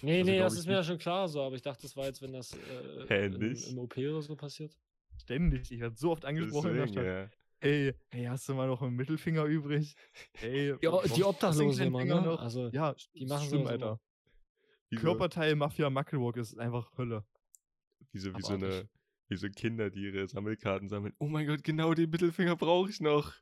[0.01, 2.05] Nee, Also nee, das ist mir ja schon klar so, aber ich dachte, das war
[2.05, 4.77] jetzt, wenn das äh, Hä, im, OP oder so passiert.
[5.17, 5.71] Ständig.
[5.71, 7.29] Ich werde so oft angesprochen in der Deswegen, Stadt.
[7.31, 7.37] ja.
[7.59, 9.95] Hey, hey, hast du mal noch einen Mittelfinger übrig?
[10.33, 12.21] Hey, Die, die Obdachlosen immer, ne?
[12.21, 12.39] noch?
[12.39, 13.71] Also, Ja, die machen stimmt, immer.
[13.71, 13.99] Alter.
[14.91, 17.25] So, Körperteil Mafia Muckelwalk ist einfach Hölle.
[18.11, 18.89] Wie so, wie so eine,
[19.29, 21.13] wie so Kinder, die ihre Sammelkarten sammeln.
[21.19, 23.33] Oh mein Gott, genau den Mittelfinger brauche ich noch.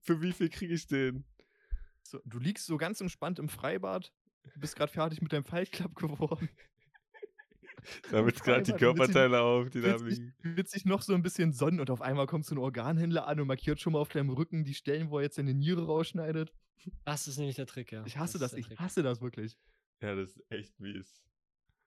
[0.00, 1.24] Für wie viel kriege ich den?
[2.02, 4.12] So, du liegst so ganz entspannt im Freibad,
[4.54, 6.48] du bist gerade fertig mit deinem Club geworden.
[8.10, 10.34] Damit gerade die Körperteile auf, die da liegen.
[10.42, 13.46] dich noch so ein bisschen sonnen und auf einmal kommt so ein Organhändler an und
[13.46, 16.52] markiert schon mal auf deinem Rücken die Stellen, wo er jetzt deine Niere rausschneidet.
[17.04, 18.04] das ist nämlich der Trick, ja.
[18.06, 18.78] Ich hasse das, der ich Trick.
[18.78, 19.58] hasse das wirklich.
[20.00, 21.22] Ja, das ist echt mies.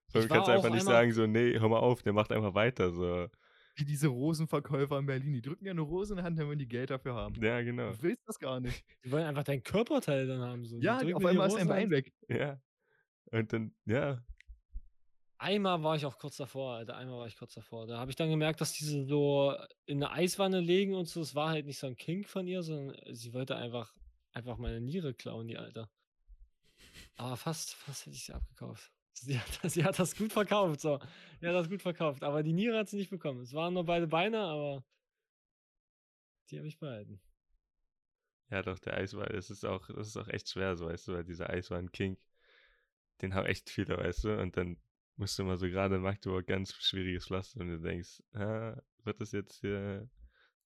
[0.07, 2.53] So, Ich du kannst einfach nicht sagen, so, nee, hör mal auf, der macht einfach
[2.53, 2.91] weiter.
[2.91, 3.27] So.
[3.75, 5.33] Wie diese Rosenverkäufer in Berlin.
[5.33, 7.35] Die drücken ja eine Rose in die Hand, wenn die Geld dafür haben.
[7.43, 7.91] Ja, genau.
[7.91, 8.83] Du willst das gar nicht.
[9.05, 10.65] Die wollen einfach dein Körperteil dann haben.
[10.65, 10.79] So.
[10.79, 12.11] Ja, auf einmal ist dein Bein weg.
[12.27, 12.59] Ja.
[13.31, 14.23] Und dann, ja.
[15.37, 16.97] Einmal war ich auch kurz davor, Alter.
[16.97, 17.85] Einmal war ich kurz davor.
[17.85, 21.21] Da habe ich dann gemerkt, dass diese so in eine Eiswanne legen und so.
[21.21, 23.93] Es war halt nicht so ein Kink von ihr, sondern sie wollte einfach,
[24.31, 25.91] einfach meine Niere klauen, die Alter.
[27.15, 28.91] Aber fast, fast hätte ich sie abgekauft.
[29.19, 30.99] Sie hat, sie hat das gut verkauft, so.
[31.39, 32.23] Sie hat das gut verkauft.
[32.23, 33.41] Aber die Niere hat sie nicht bekommen.
[33.41, 34.83] Es waren nur beide Beine, aber
[36.49, 37.19] die habe ich behalten.
[38.49, 41.13] Ja, doch, der Eiswein, das ist auch, das ist auch echt schwer, so, weißt du,
[41.13, 42.17] weil dieser Eiswein-King,
[43.21, 44.77] den haben echt viele, weißt du, und dann
[45.17, 49.19] musst du immer so gerade in Magdeburg ganz schwieriges Pflaster und du denkst, ah, wird
[49.19, 50.09] das jetzt hier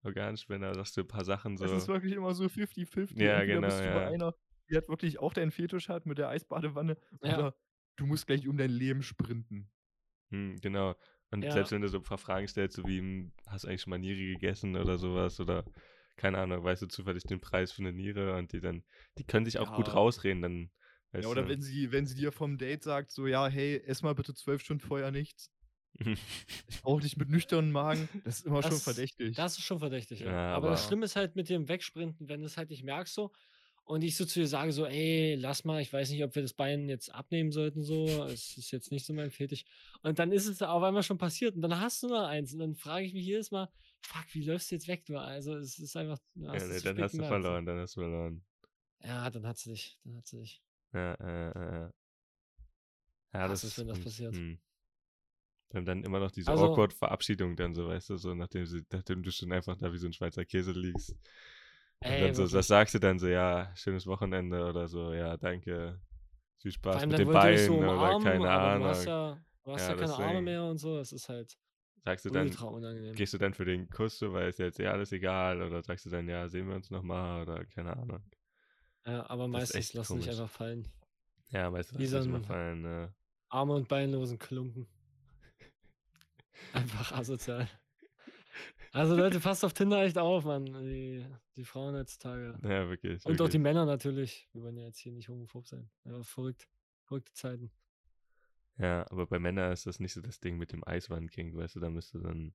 [0.03, 1.65] Organspender, sagst du ein paar Sachen so.
[1.65, 3.19] Es ist wirklich immer so 50-50.
[3.19, 4.07] Ja, Entweder genau, bist du bei ja.
[4.09, 4.35] einer,
[4.69, 6.97] die hat wirklich auch deinen Fetisch hat mit der Eisbadewanne.
[7.23, 7.37] Ja.
[7.37, 7.55] Oder
[7.97, 9.69] du musst gleich um dein Leben sprinten.
[10.31, 10.95] Hm, genau.
[11.31, 11.51] Und Ja.
[11.51, 13.91] selbst wenn du so ein paar Fragen stellst, so wie, hm, hast du eigentlich schon
[13.91, 15.65] mal Niere gegessen oder sowas oder
[16.17, 18.83] keine Ahnung, weißt du zufällig den Preis für eine Niere und die dann,
[19.17, 19.93] die können sich auch gut Ja.
[19.93, 20.71] rausreden, dann,
[21.13, 21.49] Ja, oder du.
[21.49, 24.61] wenn sie, wenn sie dir vom Date sagt, so, ja, hey, ess mal bitte zwölf
[24.61, 25.51] Stunden vorher nichts.
[25.99, 26.05] Ich
[26.83, 28.07] brauche dich mit nüchternem Magen.
[28.23, 29.35] Das ist immer schon Das- verdächtig.
[29.35, 30.31] Das ist schon verdächtig, ja.
[30.31, 32.83] Ja, aber, das aber- Schlimme ist halt mit dem Wegsprinten, wenn du es halt nicht
[32.83, 33.31] merkst so
[33.83, 36.41] und ich so zu dir sage so, ey, lass mal, ich weiß nicht, ob wir
[36.41, 39.65] das Bein jetzt abnehmen sollten so, es ist jetzt nicht so mein Fetisch.
[40.01, 42.59] Und dann ist es auf einmal schon passiert und dann hast du noch eins und
[42.59, 43.69] dann frage ich mich jedes Mal,
[44.01, 45.17] fuck, wie läufst du jetzt weg, du?
[45.17, 48.43] Also es ist einfach, ja, nee, dann hast du verloren, dann hast du verloren.
[49.03, 50.61] Ja, dann hat sie dich, dann hat sie dich.
[50.93, 51.49] Ja, äh,
[51.85, 51.89] äh.
[53.33, 54.35] Ja, Hass das es, wenn das hm, passiert.
[54.35, 54.59] hm.
[55.73, 58.81] Und dann immer noch diese Also- awkward Verabschiedung dann so, weißt du, so nachdem, sie,
[58.91, 61.15] nachdem du schon einfach da wie so ein Schweizer Käse liegst.
[62.03, 65.37] Und Ey, dann so, was sagst du dann so, ja, schönes Wochenende oder so, ja,
[65.37, 65.99] danke,
[66.59, 68.81] viel Spaß mit den ich so Beinen oder keine Ahnung.
[68.81, 71.57] du hast ja, du hast Ja, ja, keine Arme mehr und so, das ist halt
[72.03, 73.15] sagst du dann, ultra unangenehm.
[73.15, 76.05] gehst du dann für den Kuss so, weil ist jetzt eh alles egal oder sagst
[76.05, 78.23] du dann, ja, sehen wir uns nochmal oder keine Ahnung.
[79.05, 80.39] Ja, aber Das ist meistens lassen sich komisch.
[80.39, 80.87] einfach fallen.
[81.51, 83.13] Ja, weißt du, Wie was so das immer ein- fallen, ne?
[83.49, 84.87] Arme und beinlosen Klumpen.
[86.73, 87.67] Einfach asozial.
[88.93, 90.65] Also Leute, passt auf Tinder echt auf, Mann.
[90.65, 91.25] Die,
[91.55, 92.57] die Frauen heutzutage.
[92.61, 93.25] Ja, wirklich.
[93.25, 93.61] Und auch die wirklich.
[93.61, 94.49] Männer natürlich.
[94.51, 95.89] Wir wollen ja jetzt hier nicht homophob sein.
[96.03, 96.67] Aber verrückt.
[97.05, 97.71] Verrückte Zeiten.
[98.77, 101.79] Ja, aber bei Männern ist das nicht so das Ding mit dem Eiswand-King, weißt du,
[101.79, 102.53] da müsste dann.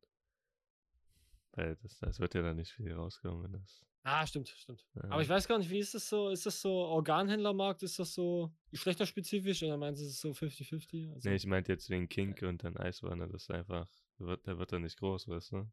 [1.52, 3.82] Weil das, das wird ja dann nicht viel rauskommen, wenn das.
[4.02, 4.86] Ah, stimmt, stimmt.
[4.94, 5.04] Ja.
[5.10, 6.28] Aber ich weiß gar nicht, wie ist das so?
[6.28, 7.82] Ist das so Organhändlermarkt?
[7.82, 11.12] Ist das so geschlechterspezifisch oder meinst du, es ist so 50-50?
[11.12, 13.88] Also, Nee, ich meinte jetzt wegen Kink und dann Eiswanne, das ist einfach.
[14.18, 15.68] Wird, der wird dann nicht groß, weißt du?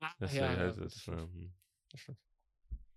[0.00, 1.54] Ah, Das ja, ja, halt ist, das stimmt, ähm,
[1.90, 2.18] das stimmt.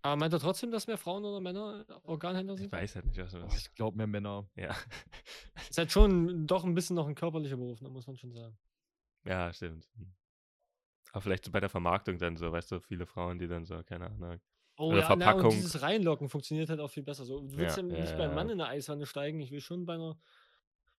[0.01, 2.71] Aber meint er trotzdem, dass mehr Frauen oder Männer Organhändler ich sind?
[2.71, 4.49] weiß halt nicht, was Oh, das ich glaube mehr Männer.
[4.55, 4.75] Ja.
[5.69, 8.57] Ist halt schon doch ein bisschen noch ein körperlicher Beruf, ne, muss man schon sagen.
[9.25, 9.87] ja, stimmt.
[11.11, 13.81] Aber vielleicht so bei der Vermarktung dann so, weißt du, viele Frauen, die dann so,
[13.83, 14.39] keine Ahnung.
[14.77, 15.49] Oh Oder ja, na, und Verpackung.
[15.51, 17.25] dieses Reinlocken funktioniert halt auch viel besser.
[17.25, 18.35] So, du willst ja, Ja, ja, nicht beim ja.
[18.35, 20.19] Mann in eine Eiswanne steigen, ich will schon bei einer,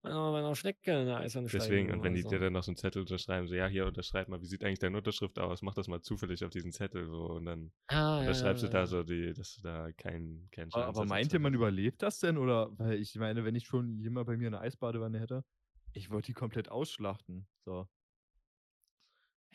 [0.03, 2.45] bei einer Schnecke in eine Eiswanne Deswegen, und wenn die oder dir so.
[2.45, 4.97] dann noch so einen Zettel unterschreiben, so, ja, hier unterschreib mal, wie sieht eigentlich deine
[4.97, 5.63] Unterschrift aus?
[5.63, 8.73] Mach das mal zufällig auf diesen Zettel, so, und dann ah, ja, unterschreibst ja, du
[8.73, 8.87] da ja.
[8.87, 12.21] so, die, dass du da keinen keinen Aber, aber Schadensersatz meint ihr, man überlebt das
[12.21, 12.39] denn?
[12.39, 15.45] Oder, weil ich meine, wenn ich schon jemand bei mir eine Eisbadewanne hätte,
[15.93, 17.49] ich würde die komplett ausschlachten.
[17.65, 17.89] So.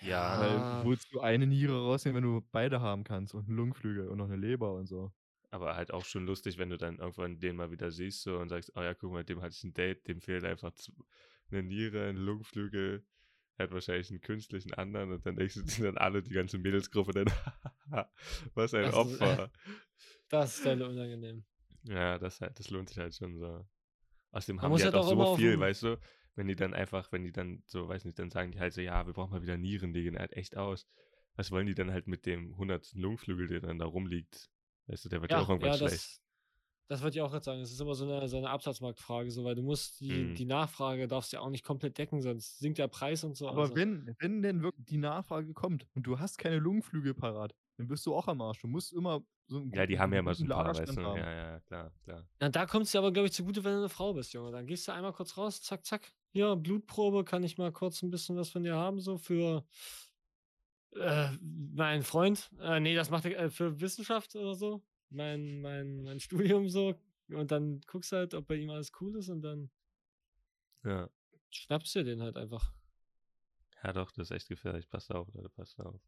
[0.01, 0.39] Ja.
[0.39, 4.17] Weil wolltest du eine Niere rausnehmen, wenn du beide haben kannst und einen Lungenflügel und
[4.17, 5.11] noch eine Leber und so.
[5.53, 8.49] Aber halt auch schon lustig, wenn du dann irgendwann den mal wieder siehst so, und
[8.49, 10.73] sagst, oh ja, guck mal, dem hatte ich ein Date, dem fehlt einfach
[11.51, 13.05] eine Niere, ein Lungenflügel,
[13.57, 16.57] er hat wahrscheinlich einen künstlichen anderen und dann denkst du dir dann alle, die ganze
[16.57, 17.25] Mädelsgruppe, dann,
[18.55, 19.51] was ein Das ist- Opfer.
[20.29, 21.43] Das ist dann unangenehm.
[21.83, 23.67] Ja, das halt, das lohnt sich halt schon so.
[24.31, 25.99] Außerdem Man haben die halt halt auch so viel, weißt du,
[26.35, 28.81] wenn die dann einfach, wenn die dann so, weiß nicht, dann sagen die halt so,
[28.81, 30.87] ja, wir brauchen mal wieder Nieren, die gehen halt echt aus.
[31.35, 34.49] Was wollen die dann halt mit dem hundertsten Lungenflügel, der dann da rumliegt?
[34.87, 36.03] Weißt du, der wird ja, Ja, auch irgendwann ja schlecht.
[36.03, 36.21] das,
[36.89, 37.61] das würde ich auch gerade sagen.
[37.61, 40.33] Es ist immer so eine, so eine Absatzmarktfrage, so, weil du musst die, Mhm.
[40.33, 43.49] die Nachfrage darfst ja auch nicht komplett decken, sonst sinkt der Preis und so.
[43.49, 47.53] Aber also, wenn, wenn denn wirklich die Nachfrage kommt und du hast keine Lungenflügel parat,
[47.77, 48.61] dann bist du auch am Arsch.
[48.61, 51.01] Du musst immer so einen Ja, die haben ja immer so ein paar, weißt du.
[51.01, 52.27] Ja, ja, klar, klar.
[52.41, 54.51] Na, da kommt es dir aber, glaube ich, zugute, wenn du eine Frau bist, Junge.
[54.51, 56.13] Dann gehst du einmal kurz raus, zack, zack.
[56.33, 59.65] Hier, Blutprobe, kann ich mal kurz ein bisschen was von dir haben, so für
[60.95, 62.49] äh, meinen Freund.
[62.59, 64.83] Äh, nee, das macht er äh, für Wissenschaft oder so.
[65.09, 66.95] Mein, mein, mein Studium so.
[67.29, 69.69] Und dann guckst du halt, ob bei ihm alles cool ist und dann
[70.83, 71.09] Ja.
[71.49, 72.73] schnappst du den halt einfach.
[73.83, 74.89] Ja, doch, das ist echt gefährlich.
[74.89, 75.99] Passt auf, Leute, passt auf.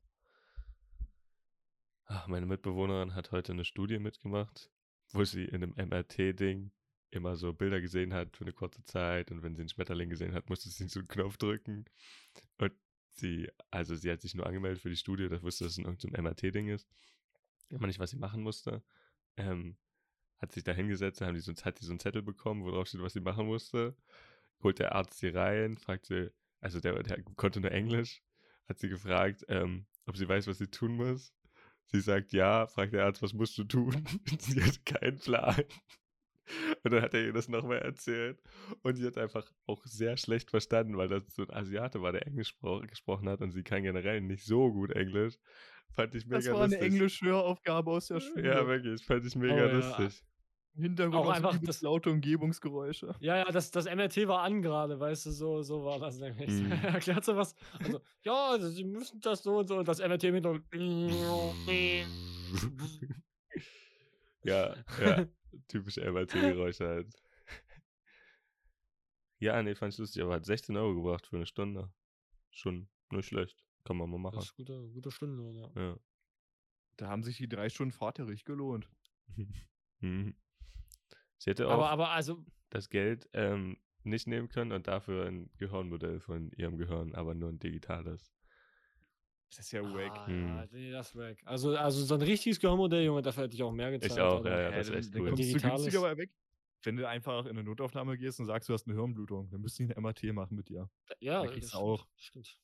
[2.05, 4.69] Ach, meine Mitbewohnerin hat heute eine Studie mitgemacht,
[5.11, 6.71] wo sie in einem MRT-Ding
[7.11, 10.33] immer so Bilder gesehen hat für eine kurze Zeit und wenn sie einen Schmetterling gesehen
[10.33, 11.85] hat, musste sie so einen Knopf drücken.
[12.59, 12.73] Und
[13.17, 15.85] sie, also sie hat sich nur angemeldet für die Studie, da wusste, dass es ein
[15.85, 16.87] irgendein MRT-Ding ist.
[17.73, 18.83] Aber nicht, was sie machen musste.
[19.37, 19.77] Ähm,
[20.37, 22.87] hat sich da hingesetzt, haben die so, hat die so einen Zettel bekommen, wo drauf
[22.87, 23.95] steht, was sie machen musste.
[24.63, 28.21] Holt der Arzt sie rein, fragt sie, also der, der konnte nur Englisch,
[28.67, 31.33] hat sie gefragt, ähm, ob sie weiß, was sie tun muss.
[31.87, 34.05] Sie sagt ja, fragt der Arzt, was musst du tun?
[34.39, 35.63] sie hat keinen Plan.
[36.83, 38.41] Und dann hat er ihr das nochmal erzählt.
[38.83, 42.27] Und sie hat einfach auch sehr schlecht verstanden, weil das so ein Asiate war, der
[42.27, 42.55] Englisch
[42.87, 45.37] gesprochen hat und sie kann generell nicht so gut Englisch.
[45.93, 46.51] Fand ich mega lustig.
[46.51, 48.45] Das war eine Englisch-Höraufgabe aus der Schule.
[48.45, 49.03] Ja, wirklich.
[49.05, 50.19] Fand ich mega oh, lustig.
[50.19, 50.27] Ja.
[50.77, 53.15] Im Hintergrund auch einfach das laute Umgebungsgeräusche.
[53.21, 56.49] Ja, ja, das, das MRT war an gerade, weißt du, so, so war das nämlich.
[56.65, 56.71] Mm.
[56.71, 57.55] Erklärt so was.
[57.79, 60.45] Also, ja, also, sie müssen das so und so und das MRT mit
[64.43, 65.25] Ja, ja.
[65.67, 67.15] Typische MRT-Geräusche halt.
[69.37, 71.91] Ja, nee, fand ich lustig, aber hat 16 Euro gebracht für eine Stunde.
[72.51, 73.65] Schon nicht schlecht.
[73.83, 74.37] Kann man mal machen.
[74.37, 75.69] Das ist guter, guter Stundenlohn, ja.
[75.75, 75.99] ja.
[76.97, 78.89] Da haben sich die drei Stunden Fahrt ja richtig gelohnt.
[79.99, 80.35] mhm.
[81.37, 85.49] Sie hätte auch aber, aber also, das Geld ähm, nicht nehmen können und dafür ein
[85.57, 88.34] Gehirnmodell von ihrem Gehirn, aber nur ein digitales.
[89.49, 90.11] Das ist ja wack.
[90.11, 90.47] Ah, hm.
[90.47, 91.37] ja, nee, das ist wack.
[91.45, 94.11] Also, also so ein richtiges Gehirnmodell, Junge, dafür hätte ich auch mehr gezahlt.
[94.11, 95.29] Ich auch, ja, ja, das ist echt cool.
[95.29, 96.31] Kommst du günstiger bei weg.
[96.83, 99.87] Wenn du einfach in eine Notaufnahme gehst und sagst, du hast eine Hirnblutung, dann müssten
[99.87, 100.89] die ein MRT machen mit dir.
[101.19, 102.07] Ja, kriegst du auch.
[102.15, 102.59] Stimmt.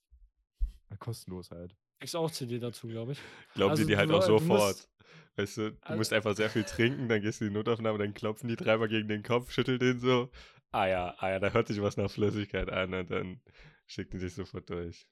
[0.99, 1.75] Kostenlos halt.
[1.99, 3.19] Kriegst auch CD dazu, glaube ich.
[3.55, 4.89] Glauben also, die dir halt auch sofort.
[5.35, 7.97] Weißt du, du also, musst einfach sehr viel trinken, dann gehst du in die Notaufnahme,
[7.97, 10.29] dann klopfen die dreimal gegen den Kopf, schütteln den so.
[10.71, 13.41] Ah ja, ah ja, da hört sich was nach Flüssigkeit an und dann
[13.85, 15.07] schicken die dich sofort durch.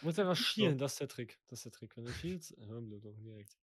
[0.00, 1.38] Du musst einfach schielen, das ist der Trick.
[1.48, 1.96] Das ist der Trick.
[1.96, 3.56] Wenn du schielst, Hirnblutung direkt.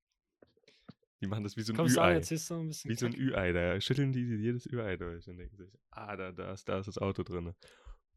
[1.21, 2.19] Die machen das wie so ein Kommst Ü-Ei.
[2.21, 3.53] Wie so ein Ü-Ei.
[3.53, 6.88] Da schütteln die jedes Ü-Ei durch und denken sich, ah, da, da, ist, da ist
[6.88, 7.53] das Auto drin.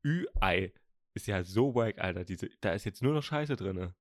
[0.05, 0.73] Ü-Ei
[1.15, 2.25] ist ja so wack, Alter.
[2.25, 3.93] Diese, da ist jetzt nur noch Scheiße drin.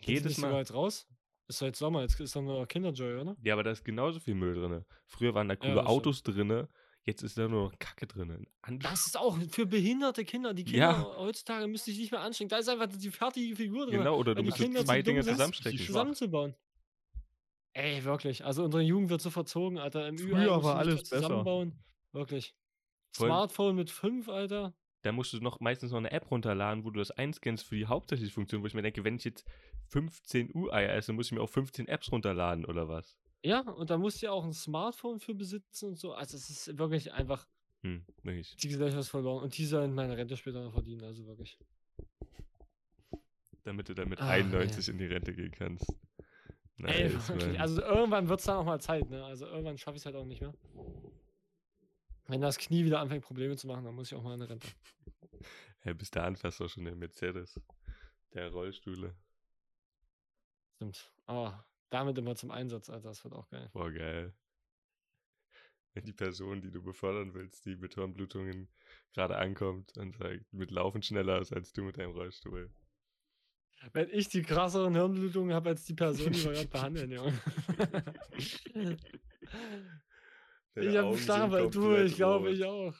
[0.00, 0.58] Jedes Mal.
[0.58, 1.08] jetzt raus?
[1.48, 3.36] Ist jetzt Sommer, jetzt ist doch nur Kinderjoy, oder?
[3.42, 4.84] Ja, aber da ist genauso viel Müll drin.
[5.06, 6.66] Früher waren da coole ja, Autos drin,
[7.04, 8.46] jetzt ist da nur noch Kacke drin.
[8.80, 10.54] Das ist auch für behinderte Kinder.
[10.54, 11.16] Die Kinder ja.
[11.16, 12.48] heutzutage müssen sich nicht mehr anstrengen.
[12.48, 13.98] Da ist einfach die fertige Figur drin.
[13.98, 15.78] Genau, oder du musst zwei Dinge zusammenstecken.
[15.78, 16.54] Zusammenzubauen.
[17.74, 18.44] Ey, wirklich.
[18.44, 20.06] Also unsere Jugend wird so verzogen, Alter.
[20.06, 21.70] Im Früher war alles zusammenbauen.
[21.70, 21.84] Besser.
[22.12, 22.54] Wirklich.
[23.14, 23.28] Voll.
[23.28, 26.98] Smartphone mit fünf, Alter da musst du noch meistens noch eine App runterladen, wo du
[26.98, 29.44] das einscannst für die hauptsächliche Funktion, wo ich mir denke, wenn ich jetzt
[29.88, 33.16] 15 U-Eier esse, muss ich mir auch 15 Apps runterladen oder was?
[33.44, 36.12] Ja, und da musst du ja auch ein Smartphone für besitzen und so.
[36.12, 37.46] Also es ist wirklich einfach
[37.82, 38.56] hm, wirklich.
[38.56, 39.42] die Gesellschaft verloren.
[39.42, 41.58] Und die sollen meine Rente später noch verdienen, also wirklich.
[43.64, 44.92] Damit du dann mit ah, 91 ja.
[44.92, 45.86] in die Rente gehen kannst.
[46.76, 47.60] Nice, Ey, wirklich.
[47.60, 49.24] Also irgendwann wird es dann auch mal Zeit, ne?
[49.24, 50.54] Also irgendwann schaffe ich es halt auch nicht mehr.
[52.28, 54.68] Wenn das Knie wieder anfängt, Probleme zu machen, dann muss ich auch mal eine Rente.
[55.84, 57.60] Ja, bis dahin fährst du auch schon den Mercedes.
[58.34, 59.16] Der Rollstühle.
[60.76, 61.12] Stimmt.
[61.26, 63.08] Aber damit immer zum Einsatz, Alter.
[63.08, 63.70] Das wird auch geil.
[63.72, 64.34] Boah, geil.
[65.94, 68.68] Wenn die Person, die du befördern willst, die mit Hirnblutungen
[69.12, 72.72] gerade ankommt und sagt, mit Laufen schneller ist als du mit deinem Rollstuhl.
[73.92, 77.38] Wenn ich die krasseren Hirnblutungen habe als die Person, die wir gerade behandeln, Junge.
[80.74, 82.94] Ich habe Starbe, du, ich glaube, ich auch.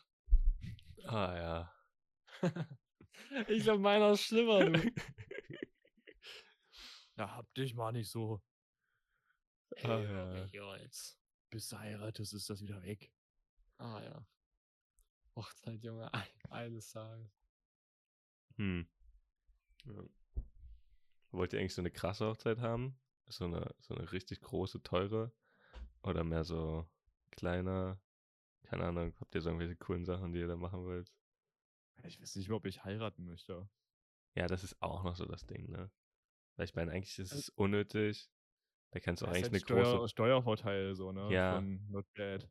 [1.07, 1.72] Ah ja.
[3.48, 4.92] ich glaube, meiner ist schlimmer, du.
[7.16, 8.42] ja, hab dich mal nicht so.
[9.76, 10.76] Ey, ah, ja.
[10.76, 11.18] jetzt.
[11.50, 13.12] Bis du heiratest, ist das wieder weg.
[13.78, 14.26] Ah ja.
[15.37, 16.11] Hochzeit, Junge,
[16.50, 17.30] eines Tages.
[18.56, 18.88] Hm.
[19.85, 20.04] Ja.
[21.30, 22.98] Wollt ihr eigentlich so eine krasse Hochzeit haben?
[23.26, 25.32] So eine, so eine richtig große, teure?
[26.02, 26.87] Oder mehr so
[27.30, 28.00] kleiner.
[28.64, 31.12] Keine Ahnung, habt ihr so irgendwelche coolen Sachen, die ihr da machen wollt?
[32.04, 33.68] Ich weiß nicht mehr, ob ich heiraten möchte.
[34.35, 35.90] Ja, das ist auch noch so das Ding, ne?
[36.56, 38.30] Weil ich meine, eigentlich ist es unnötig.
[38.92, 40.09] Da kannst du auch eigentlich halt eine Steuer, große.
[40.11, 41.33] Steuervorteil, so, ne?
[41.33, 41.57] Ja.
[41.57, 42.48] Von not bad.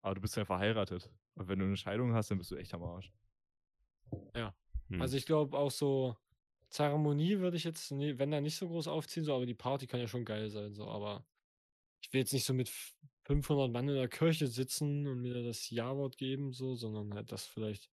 [0.00, 1.10] Aber du bist ja verheiratet.
[1.34, 3.12] Und wenn du eine Scheidung hast, dann bist du echt am Arsch.
[4.34, 4.54] Ja.
[4.88, 5.00] Hm.
[5.00, 6.16] Also ich glaube auch so
[6.72, 9.86] Zeremonie würde ich jetzt, nee, wenn da nicht so groß aufziehen, so, aber die Party
[9.86, 11.26] kann ja schon geil sein, so, aber
[12.00, 12.70] ich will jetzt nicht so mit
[13.24, 17.46] 500 Mann in der Kirche sitzen und mir das Ja-Wort geben, so, sondern halt das
[17.46, 17.90] vielleicht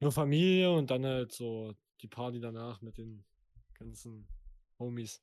[0.00, 3.24] nur Familie und dann halt so die Party danach mit den
[3.74, 4.26] ganzen
[4.78, 5.22] Homies.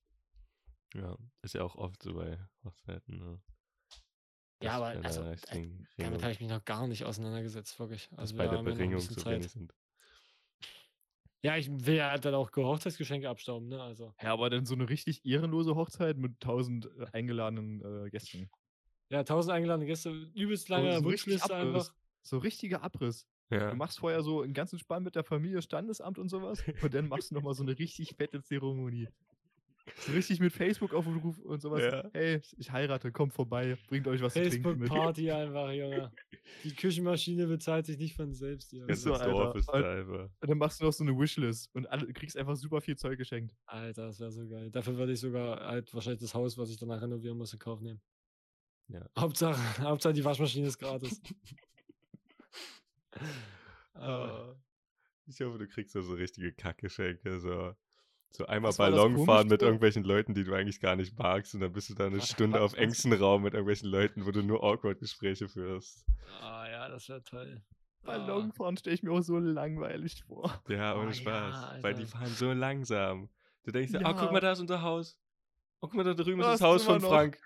[0.94, 3.42] Ja, ist ja auch oft so bei Hochzeiten, ne?
[4.62, 5.38] Ja, aber also, äh,
[5.98, 8.10] damit habe ich mich noch gar nicht auseinandergesetzt, wirklich.
[8.16, 9.74] Also bei der Beringung so wenig sind.
[11.42, 13.82] Ja, ich will ja dann auch Hochzeitsgeschenke abstauben, ne?
[13.82, 14.14] Also.
[14.22, 18.50] Ja, aber dann so eine richtig ehrenlose Hochzeit mit tausend äh, eingeladenen äh, Gästen.
[19.10, 21.76] Ja, 1000 eingeladene Gäste, übelst So, lange so richtig Wunschliste Abriss.
[21.76, 21.96] einfach.
[22.22, 23.28] So richtiger Abriss.
[23.50, 23.72] Ja.
[23.72, 26.64] Du machst vorher so einen ganzen Spann mit der Familie, Standesamt und sowas.
[26.82, 29.10] Und dann machst du nochmal so eine richtig fette Zeremonie.
[29.98, 31.84] So richtig mit Facebook-Aufruf und sowas.
[31.84, 32.10] Ja.
[32.14, 34.90] Hey, ich heirate, kommt vorbei, bringt euch was zu trinken mit.
[34.90, 36.12] Facebook-Party einfach, Junge.
[36.64, 38.96] Die Küchenmaschine bezahlt sich nicht von selbst, Junge.
[38.96, 40.30] So, das Dorf ist einfach.
[40.40, 43.54] Und dann machst du noch so eine Wishlist und kriegst einfach super viel Zeug geschenkt.
[43.66, 44.72] Alter, das wäre so geil.
[44.72, 47.82] Dafür würde ich sogar halt wahrscheinlich das Haus, was ich danach renovieren muss, in Kauf
[47.82, 48.02] nehmen.
[48.88, 49.10] Ja.
[49.18, 51.22] Hauptsache, Hauptsache die Waschmaschine ist gratis.
[53.96, 54.56] Ah.
[55.28, 57.76] Ich hoffe, du kriegst da so richtige Kackgeschenke, so.
[58.36, 61.54] So einmal Was das Ballon fahren mit irgendwelchen Leuten, die du eigentlich gar nicht magst,
[61.54, 64.32] und dann bist du da eine Was- Stunde auf engstem Raum mit irgendwelchen Leuten, wo
[64.32, 66.04] du nur awkward Gespräche führst.
[66.42, 67.62] Ah ja, das wäre toll.
[68.04, 70.62] Ballonfahren stelle ich mir auch so langweilig vor.
[70.68, 71.84] Ja, Oh, ohne ja, Spaß.
[71.84, 72.18] Weil die Alter.
[72.18, 73.30] fahren so langsam.
[73.66, 74.32] Du denkst dir, ah, guck Ja.
[74.32, 75.18] mal, da ist unser Haus.
[75.80, 77.10] Oh, guck mal, da drüben ist Da das ist Haus immer von noch.
[77.10, 77.40] Frank.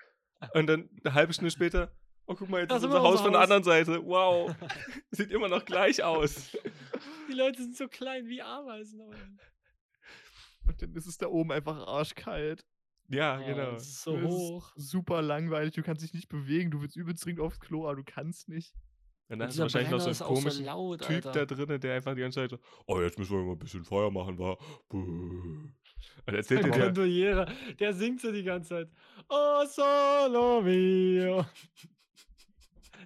[0.54, 1.92] Und dann eine halbe Stunde später,
[2.28, 3.52] oh, guck mal, jetzt Da ist unser Haus von der Haus.
[3.52, 4.04] anderen Seite.
[4.06, 4.56] Wow.
[5.12, 6.56] Sieht immer noch gleich aus.
[7.30, 9.02] Die Leute sind so klein wie Ameisen.
[10.68, 12.66] Und dann ist es da oben einfach arschkalt.
[13.10, 13.72] Ja, Oh, genau.
[13.72, 14.74] Das ist so hoch.
[14.76, 18.04] Super langweilig, du kannst dich nicht bewegen, du willst übelst dringend aufs Klo, aber du
[18.04, 18.74] kannst nicht.
[19.30, 21.46] Und dann hast du wahrscheinlich noch so Brenner einen auch so komischen laut, Typ da
[21.46, 24.10] drinnen, der einfach die ganze Zeit so, oh, jetzt müssen wir mal ein bisschen Feuer
[24.10, 24.58] machen, war.
[24.88, 24.98] Buh.
[26.26, 28.92] Und erzählt Der dir der, der singt so die ganze Zeit.
[29.30, 31.46] Oh, solo mio.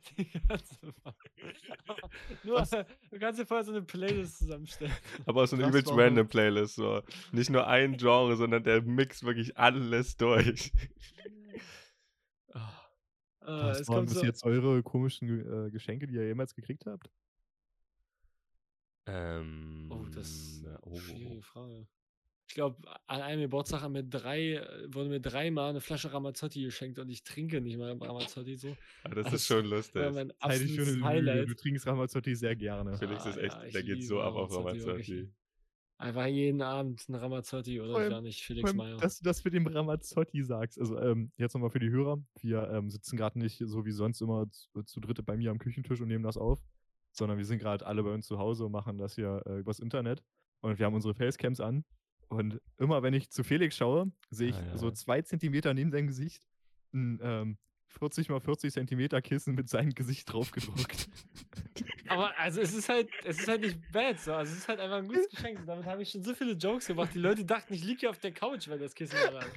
[0.17, 0.75] Die ganze
[2.43, 2.69] Nur, Was?
[2.69, 4.93] du kannst dir vorher so eine Playlist zusammenstellen.
[5.25, 7.01] aber auch so eine übelst random Playlist, so.
[7.31, 10.71] Nicht nur ein Genre, sondern der mixt wirklich alles durch.
[13.43, 17.09] Äh, Was waren bis so, jetzt eure komischen äh, Geschenke, die ihr jemals gekriegt habt?
[19.07, 20.99] Ähm, Oh, das ist na, eine oh.
[20.99, 21.87] schwierige Frage.
[22.51, 22.75] Ich glaube,
[23.07, 27.23] an einem Geburtstag haben mir drei, wurde mir dreimal eine Flasche Ramazzotti geschenkt und ich
[27.23, 28.75] trinke nicht mal Ramazzotti so.
[29.05, 30.01] Ah, das Das ist schon lustig.
[30.13, 31.05] mein absolutes eine Lüge.
[31.05, 31.49] Highlight.
[31.49, 32.97] Du trinkst Ramazzotti sehr gerne.
[32.97, 35.29] Felix ist Ah, echt, ja, der geht so ab auf Ramazzotti.
[35.97, 38.97] Einfach jeden Abend ein Ramazzotti oder allem- gar nicht, Felix Meyer.
[38.97, 40.77] dass du das mit dem Ramazzotti sagst.
[40.77, 42.21] Also ähm, jetzt nochmal für die Hörer.
[42.41, 45.57] Wir ähm, sitzen gerade nicht so wie sonst immer zu, zu dritte bei mir am
[45.57, 46.59] Küchentisch und nehmen das auf,
[47.13, 49.79] sondern wir sind gerade alle bei uns zu Hause und machen das hier äh, übers
[49.79, 50.21] Internet.
[50.59, 51.85] Und wir haben unsere Facecams an.
[52.31, 54.77] Und immer wenn ich zu Felix schaue, sehe ich Ah, ja.
[54.77, 56.47] so zwei Zentimeter neben seinem Gesicht
[56.93, 61.09] ein ähm, 40 mal 40 Zentimeter Kissen mit seinem Gesicht drauf gedruckt.
[62.07, 64.33] Aber also es ist halt, es ist halt nicht bad so.
[64.33, 65.59] Also es ist halt einfach ein gutes Geschenk.
[65.59, 67.09] Und damit habe ich schon so viele Jokes gemacht.
[67.13, 69.47] Die Leute dachten, ich liege hier auf der Couch, weil das Kissen da lag.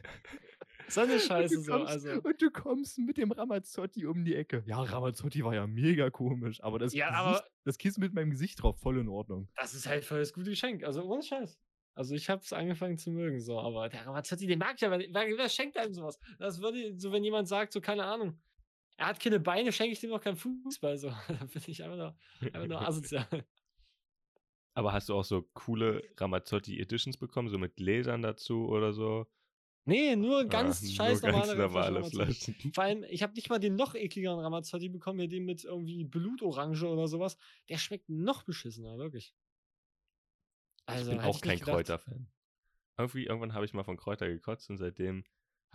[0.88, 1.72] So eine Scheiße so.
[1.72, 2.10] kommst, Also.
[2.22, 4.64] und du kommst mit dem Ramazzotti um die Ecke.
[4.66, 8.30] Ja, Ramazzotti war ja mega komisch, aber das, Ja, Gesicht, aber- das Kissen mit meinem
[8.30, 9.48] Gesicht drauf, voll in Ordnung.
[9.56, 10.82] Das ist halt voll das gute Geschenk.
[10.84, 11.56] Also ohne Scheiß.
[11.94, 14.90] Also ich habe es angefangen zu mögen, so, aber der Ramazzotti, den mag ich ja,
[14.90, 16.18] wer, wer, schenkt einem sowas?
[16.38, 18.40] Das würde, so wenn jemand sagt, so keine Ahnung,
[18.96, 21.08] er hat keine Beine, schenke ich dem noch keinen Fußball, so.
[21.28, 22.16] Da bin ich einfach nur,
[22.52, 23.26] einfach nur asozial.
[24.74, 29.26] Aber hast du auch so coole Ramazzotti Editions bekommen, so mit Gläsern dazu oder so?
[29.86, 32.10] Nee, nur ganz Ah, scheiß nur ganz normale, normale Ramazzotti.
[32.10, 32.56] Flaschen.
[32.72, 36.04] Vor allem, ich habe nicht mal den noch ekligeren Ramazzotti bekommen, hier den mit irgendwie
[36.04, 37.36] Blutorange oder sowas.
[37.68, 39.34] Der schmeckt noch beschissener, wirklich.
[40.86, 41.60] Also, ich bin auch kein.
[41.60, 42.28] Kräuterfan.
[42.96, 45.24] Irgendwie, irgendwann habe ich mal von Kräuter gekotzt und seitdem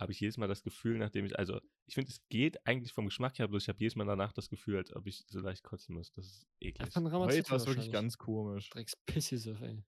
[0.00, 3.04] habe ich jedes Mal das Gefühl, nachdem ich, also ich finde, es geht eigentlich vom
[3.04, 5.62] Geschmack her, bloß ich habe jedes Mal danach das Gefühl, als ob ich so leicht
[5.62, 6.10] kotzen muss.
[6.12, 6.90] Das ist eklig.
[6.90, 8.70] Von Heute war es wirklich ganz komisch.
[8.70, 9.84] Drecks Pissisuff, ey.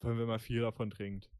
[0.00, 1.30] Vor allem, wenn man viel davon trinkt.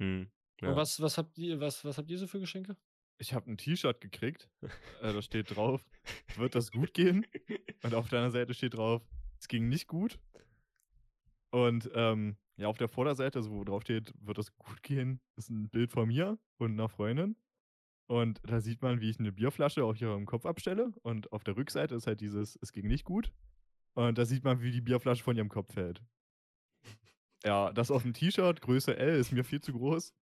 [0.00, 0.28] Hm,
[0.60, 0.74] Und ja.
[0.74, 2.76] was, was, habt ihr, was, was habt ihr so für Geschenke?
[3.18, 4.50] Ich habe ein T-Shirt gekriegt,
[5.00, 5.86] äh, da steht drauf,
[6.36, 7.26] wird das gut gehen?
[7.84, 9.02] Und auf deiner Seite steht drauf,
[9.38, 10.18] es ging nicht gut.
[11.50, 15.50] Und ähm, ja, auf der Vorderseite, also wo drauf steht, wird das gut gehen, ist
[15.50, 17.36] ein Bild von mir und einer Freundin.
[18.08, 20.92] Und da sieht man, wie ich eine Bierflasche auf ihrem Kopf abstelle.
[21.02, 23.32] Und auf der Rückseite ist halt dieses, es ging nicht gut.
[23.94, 26.02] Und da sieht man, wie die Bierflasche von ihrem Kopf fällt.
[27.44, 30.14] Ja, das auf dem T-Shirt, Größe L, ist mir viel zu groß.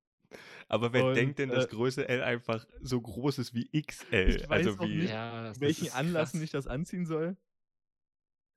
[0.68, 4.36] Aber wer Und, denkt denn, dass äh, Größe L einfach so groß ist wie XL?
[4.36, 4.96] Ich weiß also auch wie.
[4.96, 5.10] nicht.
[5.10, 6.44] Ja, das, welchen Anlassen krass.
[6.44, 7.36] ich das anziehen soll.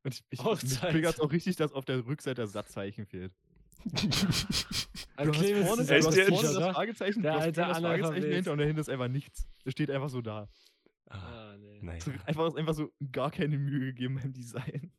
[0.04, 0.91] Und ich, ich Hochzeit.
[0.91, 3.34] triggert auch richtig, dass auf der Rückseite das Satzzeichen fehlt.
[5.16, 6.76] Also Du hast Clemens vorne, ist du Echt hast vorne das?
[6.76, 9.48] Fragezeichen, Der alte das Fragezeichen dahinter und dahinter ist einfach nichts.
[9.66, 10.48] Es steht einfach so da.
[11.10, 11.80] Ah, Ah, nee.
[11.82, 12.00] naja.
[12.02, 14.92] So, einfach, einfach so gar keine Mühe gegeben beim Design.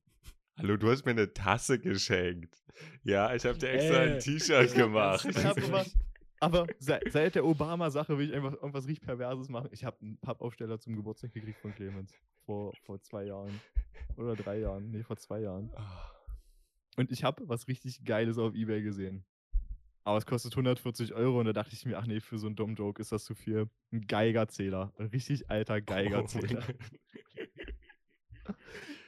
[0.57, 2.53] Hallo, du hast mir eine Tasse geschenkt.
[3.05, 5.25] Ja, ich habe dir extra Ey, ein T-Shirt gemacht.
[5.25, 5.97] das Ich hab echt-
[6.41, 9.69] aber seit, seit der Obama-Sache will ich einfach irgendwas richtig Perverses machen.
[9.73, 12.13] Ich habe einen Pappaufsteller zum Geburtstag gekriegt von Clemens.
[12.45, 13.61] Vor, vor zwei Jahren.
[14.17, 14.91] Oder drei Jahren.
[14.91, 15.71] Nee, vor zwei Jahren.
[15.77, 16.11] Ah,
[16.99, 19.25] Und ich habe was richtig Geiles auf Ebay gesehen.
[20.03, 22.57] Aber es kostet 140 Euro und da dachte ich mir, ach nee, für so einen
[22.57, 23.71] dummen Joke ist das zu viel.
[23.93, 24.93] Ein Geigerzähler.
[24.99, 26.67] Ein richtig alter Oh Geigerzähler.
[26.67, 26.77] Gott.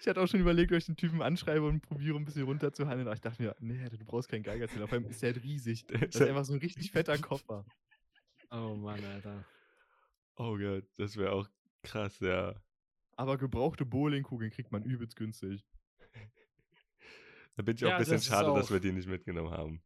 [0.00, 3.06] Ich hatte auch schon überlegt, ob ich den Typen anschreibe und probiere, ein bisschen runterzuhandeln.
[3.06, 4.86] Aber ich dachte mir, nee, du brauchst keinen Geigerzähler.
[4.88, 5.86] Vor allem ist der halt riesig.
[5.86, 7.66] Der Das ist einfach so ein richtig fetter Koffer.
[8.50, 9.44] Oh Mann, Alter.
[10.36, 11.48] Oh Gott, das wäre auch
[11.82, 12.54] krass, ja.
[13.16, 15.66] Aber gebrauchte Bowlingkugeln kriegt man übelst günstig.
[17.56, 19.82] Da bin ich auch Ja, ein bisschen das schade, dass wir die nicht mitgenommen haben.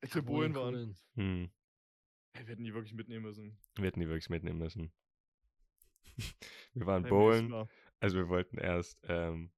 [0.00, 0.72] Echte Bowlen waren.
[0.74, 0.96] Bowlingkugeln.
[1.14, 1.50] Hm.
[2.34, 3.58] Wir hätten die wirklich mitnehmen müssen.
[3.76, 4.92] Wir hätten die wirklich mitnehmen müssen.
[6.74, 7.68] wir waren bowlen, Mal.
[8.00, 9.52] also wir wollten erst ähm,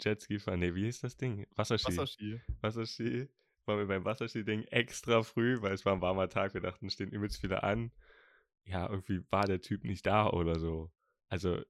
[0.00, 0.60] Jetski fahren.
[0.60, 1.46] Nee, wie hieß das Ding?
[1.54, 1.92] Wasserski.
[1.96, 2.40] Wasserski.
[2.60, 3.28] Wasserski.
[3.66, 6.54] Waren wir beim Wasserski-Ding extra früh, weil es war ein warmer Tag.
[6.54, 7.92] Wir dachten, stehen übelst viele an.
[8.64, 10.90] Ja, irgendwie war der Typ nicht da oder so.
[11.28, 11.62] Also,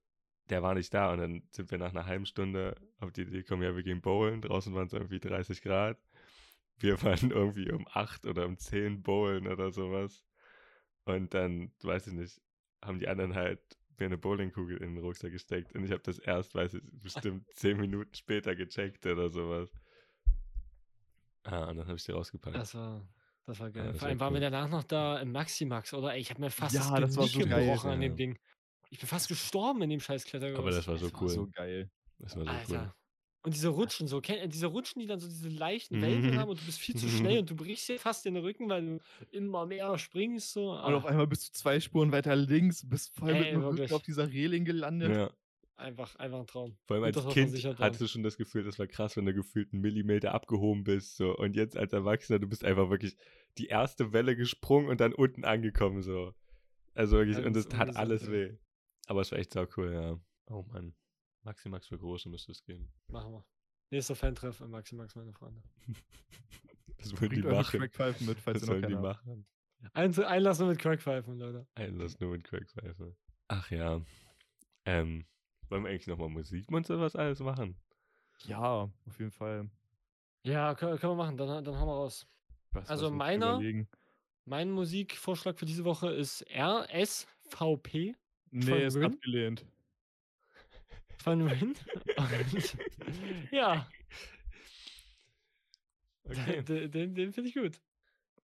[0.49, 3.37] der war nicht da und dann sind wir nach einer halben Stunde auf die Idee
[3.37, 4.41] gekommen, ja, wir gehen bowlen.
[4.41, 5.97] Draußen waren es irgendwie 30 Grad.
[6.77, 10.23] Wir waren irgendwie um 8 oder um 10 bowlen oder sowas.
[11.05, 12.41] Und dann, weiß ich nicht,
[12.83, 13.59] haben die anderen halt
[13.97, 15.75] mir eine Bowlingkugel in den Rucksack gesteckt.
[15.75, 19.69] Und ich habe das erst, weiß ich, bestimmt 10 Minuten später gecheckt oder sowas.
[21.43, 22.55] Ah, und dann habe ich die rausgepackt.
[22.55, 23.07] Das war,
[23.45, 23.87] das war geil.
[23.87, 24.51] das Vor war allem waren wir cool.
[24.51, 26.13] danach noch da im Maximax, oder?
[26.13, 28.07] Ey, ich habe mir fast Ja, das das war Genick so geil, gebrochen an ja.
[28.07, 28.39] dem Ding.
[28.89, 30.59] Ich bin fast gestorben in dem scheiß Klettergerüst.
[30.59, 31.29] Aber das war so Das cool.
[31.29, 31.91] so geil.
[32.17, 32.81] Das war so Alter.
[32.87, 32.93] cool.
[33.41, 36.37] Und diese Rutschen, so, diese Rutschen, die dann so diese leichten Wellen Mhm.
[36.39, 38.85] haben und du bist viel zu schnell und du brichst dir fast den Rücken, weil
[38.85, 38.99] du
[39.31, 40.51] immer mehr springst.
[40.51, 40.71] So.
[40.71, 43.61] Und auf Ah, einmal bist du zwei Spuren weiter links, bist voll mit Ey, dem
[43.61, 43.93] Rücken wirklich.
[43.93, 45.15] auf dieser Reling gelandet.
[45.15, 45.31] Ja.
[45.77, 46.77] einfach, einfach ein Traum.
[46.87, 49.71] Vor allem als Kind hattest du schon das Gefühl, das war krass, wenn du gefühlt
[49.71, 51.15] einen Millimeter abgehoben bist.
[51.15, 51.33] So.
[51.37, 53.15] Und jetzt als Erwachsener, du bist einfach wirklich
[53.57, 56.01] die erste Welle gesprungen und dann unten angekommen.
[56.01, 56.33] So.
[56.93, 58.57] Also wirklich, Ja, und das tat alles weh.
[59.09, 60.19] Aber es war echt sau cool, ja.
[60.53, 60.93] Oh Mann.
[61.41, 62.93] Maximax für Große müsste es geben.
[63.07, 63.45] Machen wir.
[63.89, 65.61] Nächster Fan-Treff im Maximax, meine Freunde.
[66.97, 67.79] Das wollen die machen.
[67.79, 69.47] Crackpfeifen mit, falls Das ihr noch sollen die machen.
[69.93, 71.65] Ein, einlassen mit Crackpfeifen, Leute.
[71.75, 73.15] Einlass nur mit Crackpfeife.
[73.47, 74.01] Ach ja.
[74.83, 75.25] Ähm,
[75.69, 77.79] wollen wir eigentlich nochmal Musik und sowas alles machen?
[78.43, 79.69] Ja, auf jeden Fall.
[80.43, 82.27] Ja, können, können wir machen, dann, dann haben wir raus.
[82.71, 83.61] Was, Also was meiner-?
[84.43, 88.17] Mein Musikvorschlag für diese Woche ist RSVP
[88.51, 89.05] Nee, ist Rin?
[89.05, 89.65] abgelehnt.
[91.17, 91.75] von Rin.
[93.51, 93.87] Ja,
[96.23, 96.61] Okay.
[96.63, 97.81] den, den, den finde ich gut.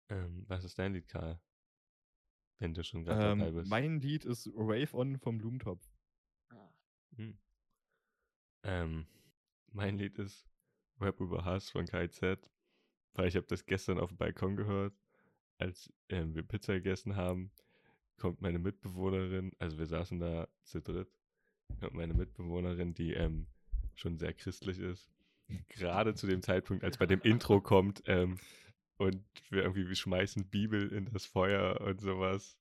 [0.10, 1.40] ähm, was ist dein Lied, Karl?
[2.60, 3.70] Wenn du schon gerade dabei Ähm, bist.
[3.70, 5.88] mein Lied ist Rave On vom Blumentopf.
[7.16, 7.38] Hm.
[8.64, 9.08] Ähm,
[9.72, 10.48] mein Lied ist
[11.00, 12.52] Rap über Hass von KZ,
[13.14, 14.96] weil ich habe das gestern auf dem Balkon gehört,
[15.60, 17.52] als ähm, wir Pizza gegessen haben,
[18.18, 21.10] kommt meine Mitbewohnerin, also wir saßen da zu dritt,
[21.80, 23.48] kommt meine Mitbewohnerin, die ähm,
[23.96, 25.10] schon sehr christlich ist,
[25.70, 28.38] gerade zu dem Zeitpunkt, als bei dem Intro kommt ähm,
[28.98, 32.58] und wir irgendwie wir schmeißen Bibel in das Feuer und sowas,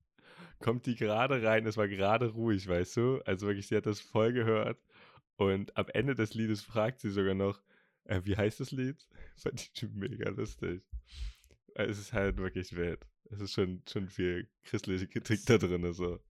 [0.59, 4.01] kommt die gerade rein, es war gerade ruhig, weißt du, also wirklich, sie hat das
[4.01, 4.79] voll gehört
[5.37, 7.61] und am Ende des Liedes fragt sie sogar noch,
[8.05, 8.97] äh, wie heißt das Lied?
[9.37, 10.83] Fand ich mega lustig.
[11.75, 13.07] Es ist halt wirklich wert.
[13.31, 15.93] Es ist schon, schon viel christliche Kritik da drin.
[15.93, 16.21] So.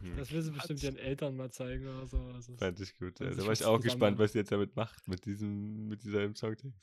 [0.00, 0.16] Hm.
[0.16, 2.30] Das will sie bestimmt ihren Eltern mal zeigen oder so.
[2.36, 3.18] Ist- Fand ich gut.
[3.18, 3.30] Ja.
[3.32, 6.04] sie Da war ich was auch gespannt, was sie jetzt damit macht, mit diesem, mit
[6.04, 6.78] diesem Songtext.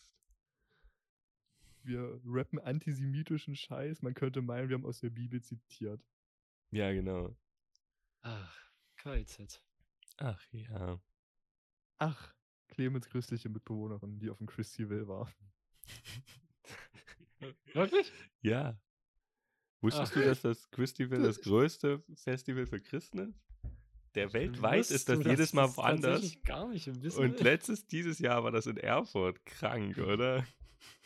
[1.83, 4.01] Wir rappen antisemitischen Scheiß.
[4.01, 6.01] Man könnte meinen, wir haben aus der Bibel zitiert.
[6.71, 7.35] Ja, genau.
[8.21, 8.55] Ach,
[8.97, 9.63] KIZ.
[10.17, 11.01] Ach ja.
[11.97, 12.35] Ach,
[12.67, 15.33] Clemens christliche Mitbewohnerin, die auf dem Christival war.
[17.73, 18.11] Wirklich?
[18.41, 18.79] Ja.
[19.81, 20.21] Wusstest Ach.
[20.21, 23.39] du, dass das Christival das größte Festival für Christen ist?
[24.15, 26.35] Der weltweit ist das du, jedes Mal woanders.
[26.43, 27.23] gar nicht im Wissen.
[27.23, 29.43] Und letztes, dieses Jahr war das in Erfurt.
[29.45, 30.45] Krank, oder?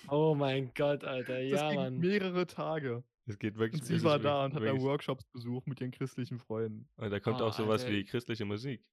[0.10, 1.40] oh mein Gott, Alter.
[1.40, 1.98] Das Ja, ging Mann.
[2.00, 3.04] mehrere Tage.
[3.28, 3.82] Es geht wirklich.
[3.82, 6.88] Und sie war da und hat da Workshops besucht mit ihren christlichen Freunden.
[6.98, 7.94] Und da kommt Ah, auch sowas Alter.
[7.94, 8.84] wie christliche Musik.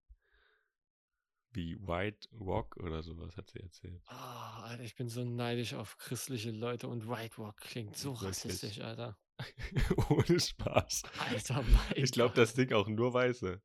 [1.54, 4.00] Wie White Rock oder sowas, hat sie erzählt.
[4.06, 8.28] Ah, Alter, ich bin so neidisch auf christliche Leute und White Walk klingt so Wirklich.
[8.30, 9.18] rassistisch, Alter.
[10.10, 11.02] Ohne Spaß.
[11.18, 13.60] Alter, mein Ich glaube, das Ding auch nur Weiße.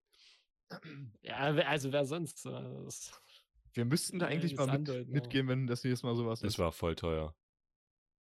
[1.21, 2.45] Ja, also wer sonst?
[2.45, 2.51] äh,
[2.83, 3.21] Das,
[3.73, 6.41] Wir müssten da eigentlich das mal mit, andeuten, aber- mitgehen, wenn das nächste Mal sowas
[6.41, 6.59] Das ist.
[6.59, 7.33] war voll teuer.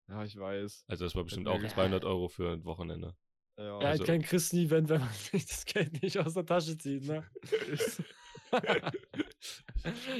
[0.07, 0.85] Ja, ich weiß.
[0.87, 3.15] Also das war bestimmt auch ge- 200 Euro für ein Wochenende.
[3.57, 6.75] Ja, ja, also- halt kein Christen-Event, wenn man sich das Geld nicht aus der Tasche
[6.79, 7.29] zieht, ne?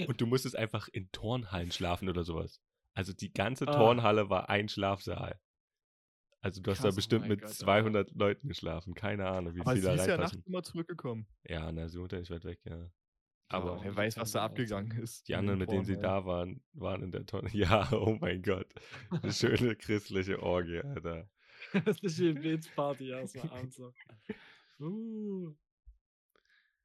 [0.07, 2.61] Und du musstest einfach in Turnhallen schlafen oder sowas.
[2.93, 3.71] Also die ganze Ah.
[3.73, 5.39] Turnhalle war ein Schlafsaal.
[6.43, 7.59] Also du hast da Krass, oh bestimmt mit Gott, Alter.
[7.65, 8.95] 200 Leuten geschlafen.
[8.95, 10.43] Keine Ahnung, wie Aber viel sie da ist ja nachts reinpassen.
[10.47, 11.27] immer zurückgekommen.
[11.43, 12.89] Ja, na, sie wohnt ja nicht weit weg, ja.
[13.49, 15.27] Aber Aber wer weiß, was da abgegangen ist.
[15.27, 17.49] die anderen, mit denen sie da waren, waren in der Tonne.
[17.53, 18.73] Ja, oh mein Gott.
[19.11, 21.29] Eine schöne christliche Orgie, Alter.
[21.85, 23.93] Das ist die Gebetsparty erstmal abends noch.
[24.79, 25.53] Uh.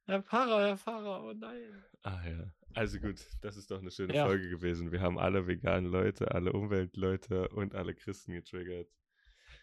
[0.07, 1.83] Herr Pfarrer, Herr Pfarrer, oh nein.
[2.03, 2.51] Ah ja.
[2.73, 4.25] Also gut, das ist doch eine schöne Ja.
[4.25, 4.91] Folge gewesen.
[4.91, 8.87] Wir haben alle veganen Leute, alle Umweltleute und alle Christen getriggert.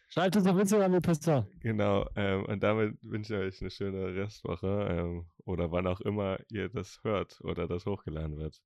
[0.09, 1.49] Schreibt uns auf Instagram, ihr Pisser.
[1.61, 6.39] Genau, ähm, und damit wünsche ich euch eine schöne Restwoche ähm, oder wann auch immer
[6.51, 8.61] ihr das hört oder das hochgeladen wird.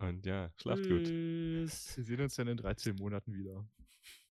[0.00, 1.04] Und ja, schlaft gut.
[1.04, 1.96] Tschüss.
[1.96, 3.64] Wir sehen uns dann in 13 Monaten wieder.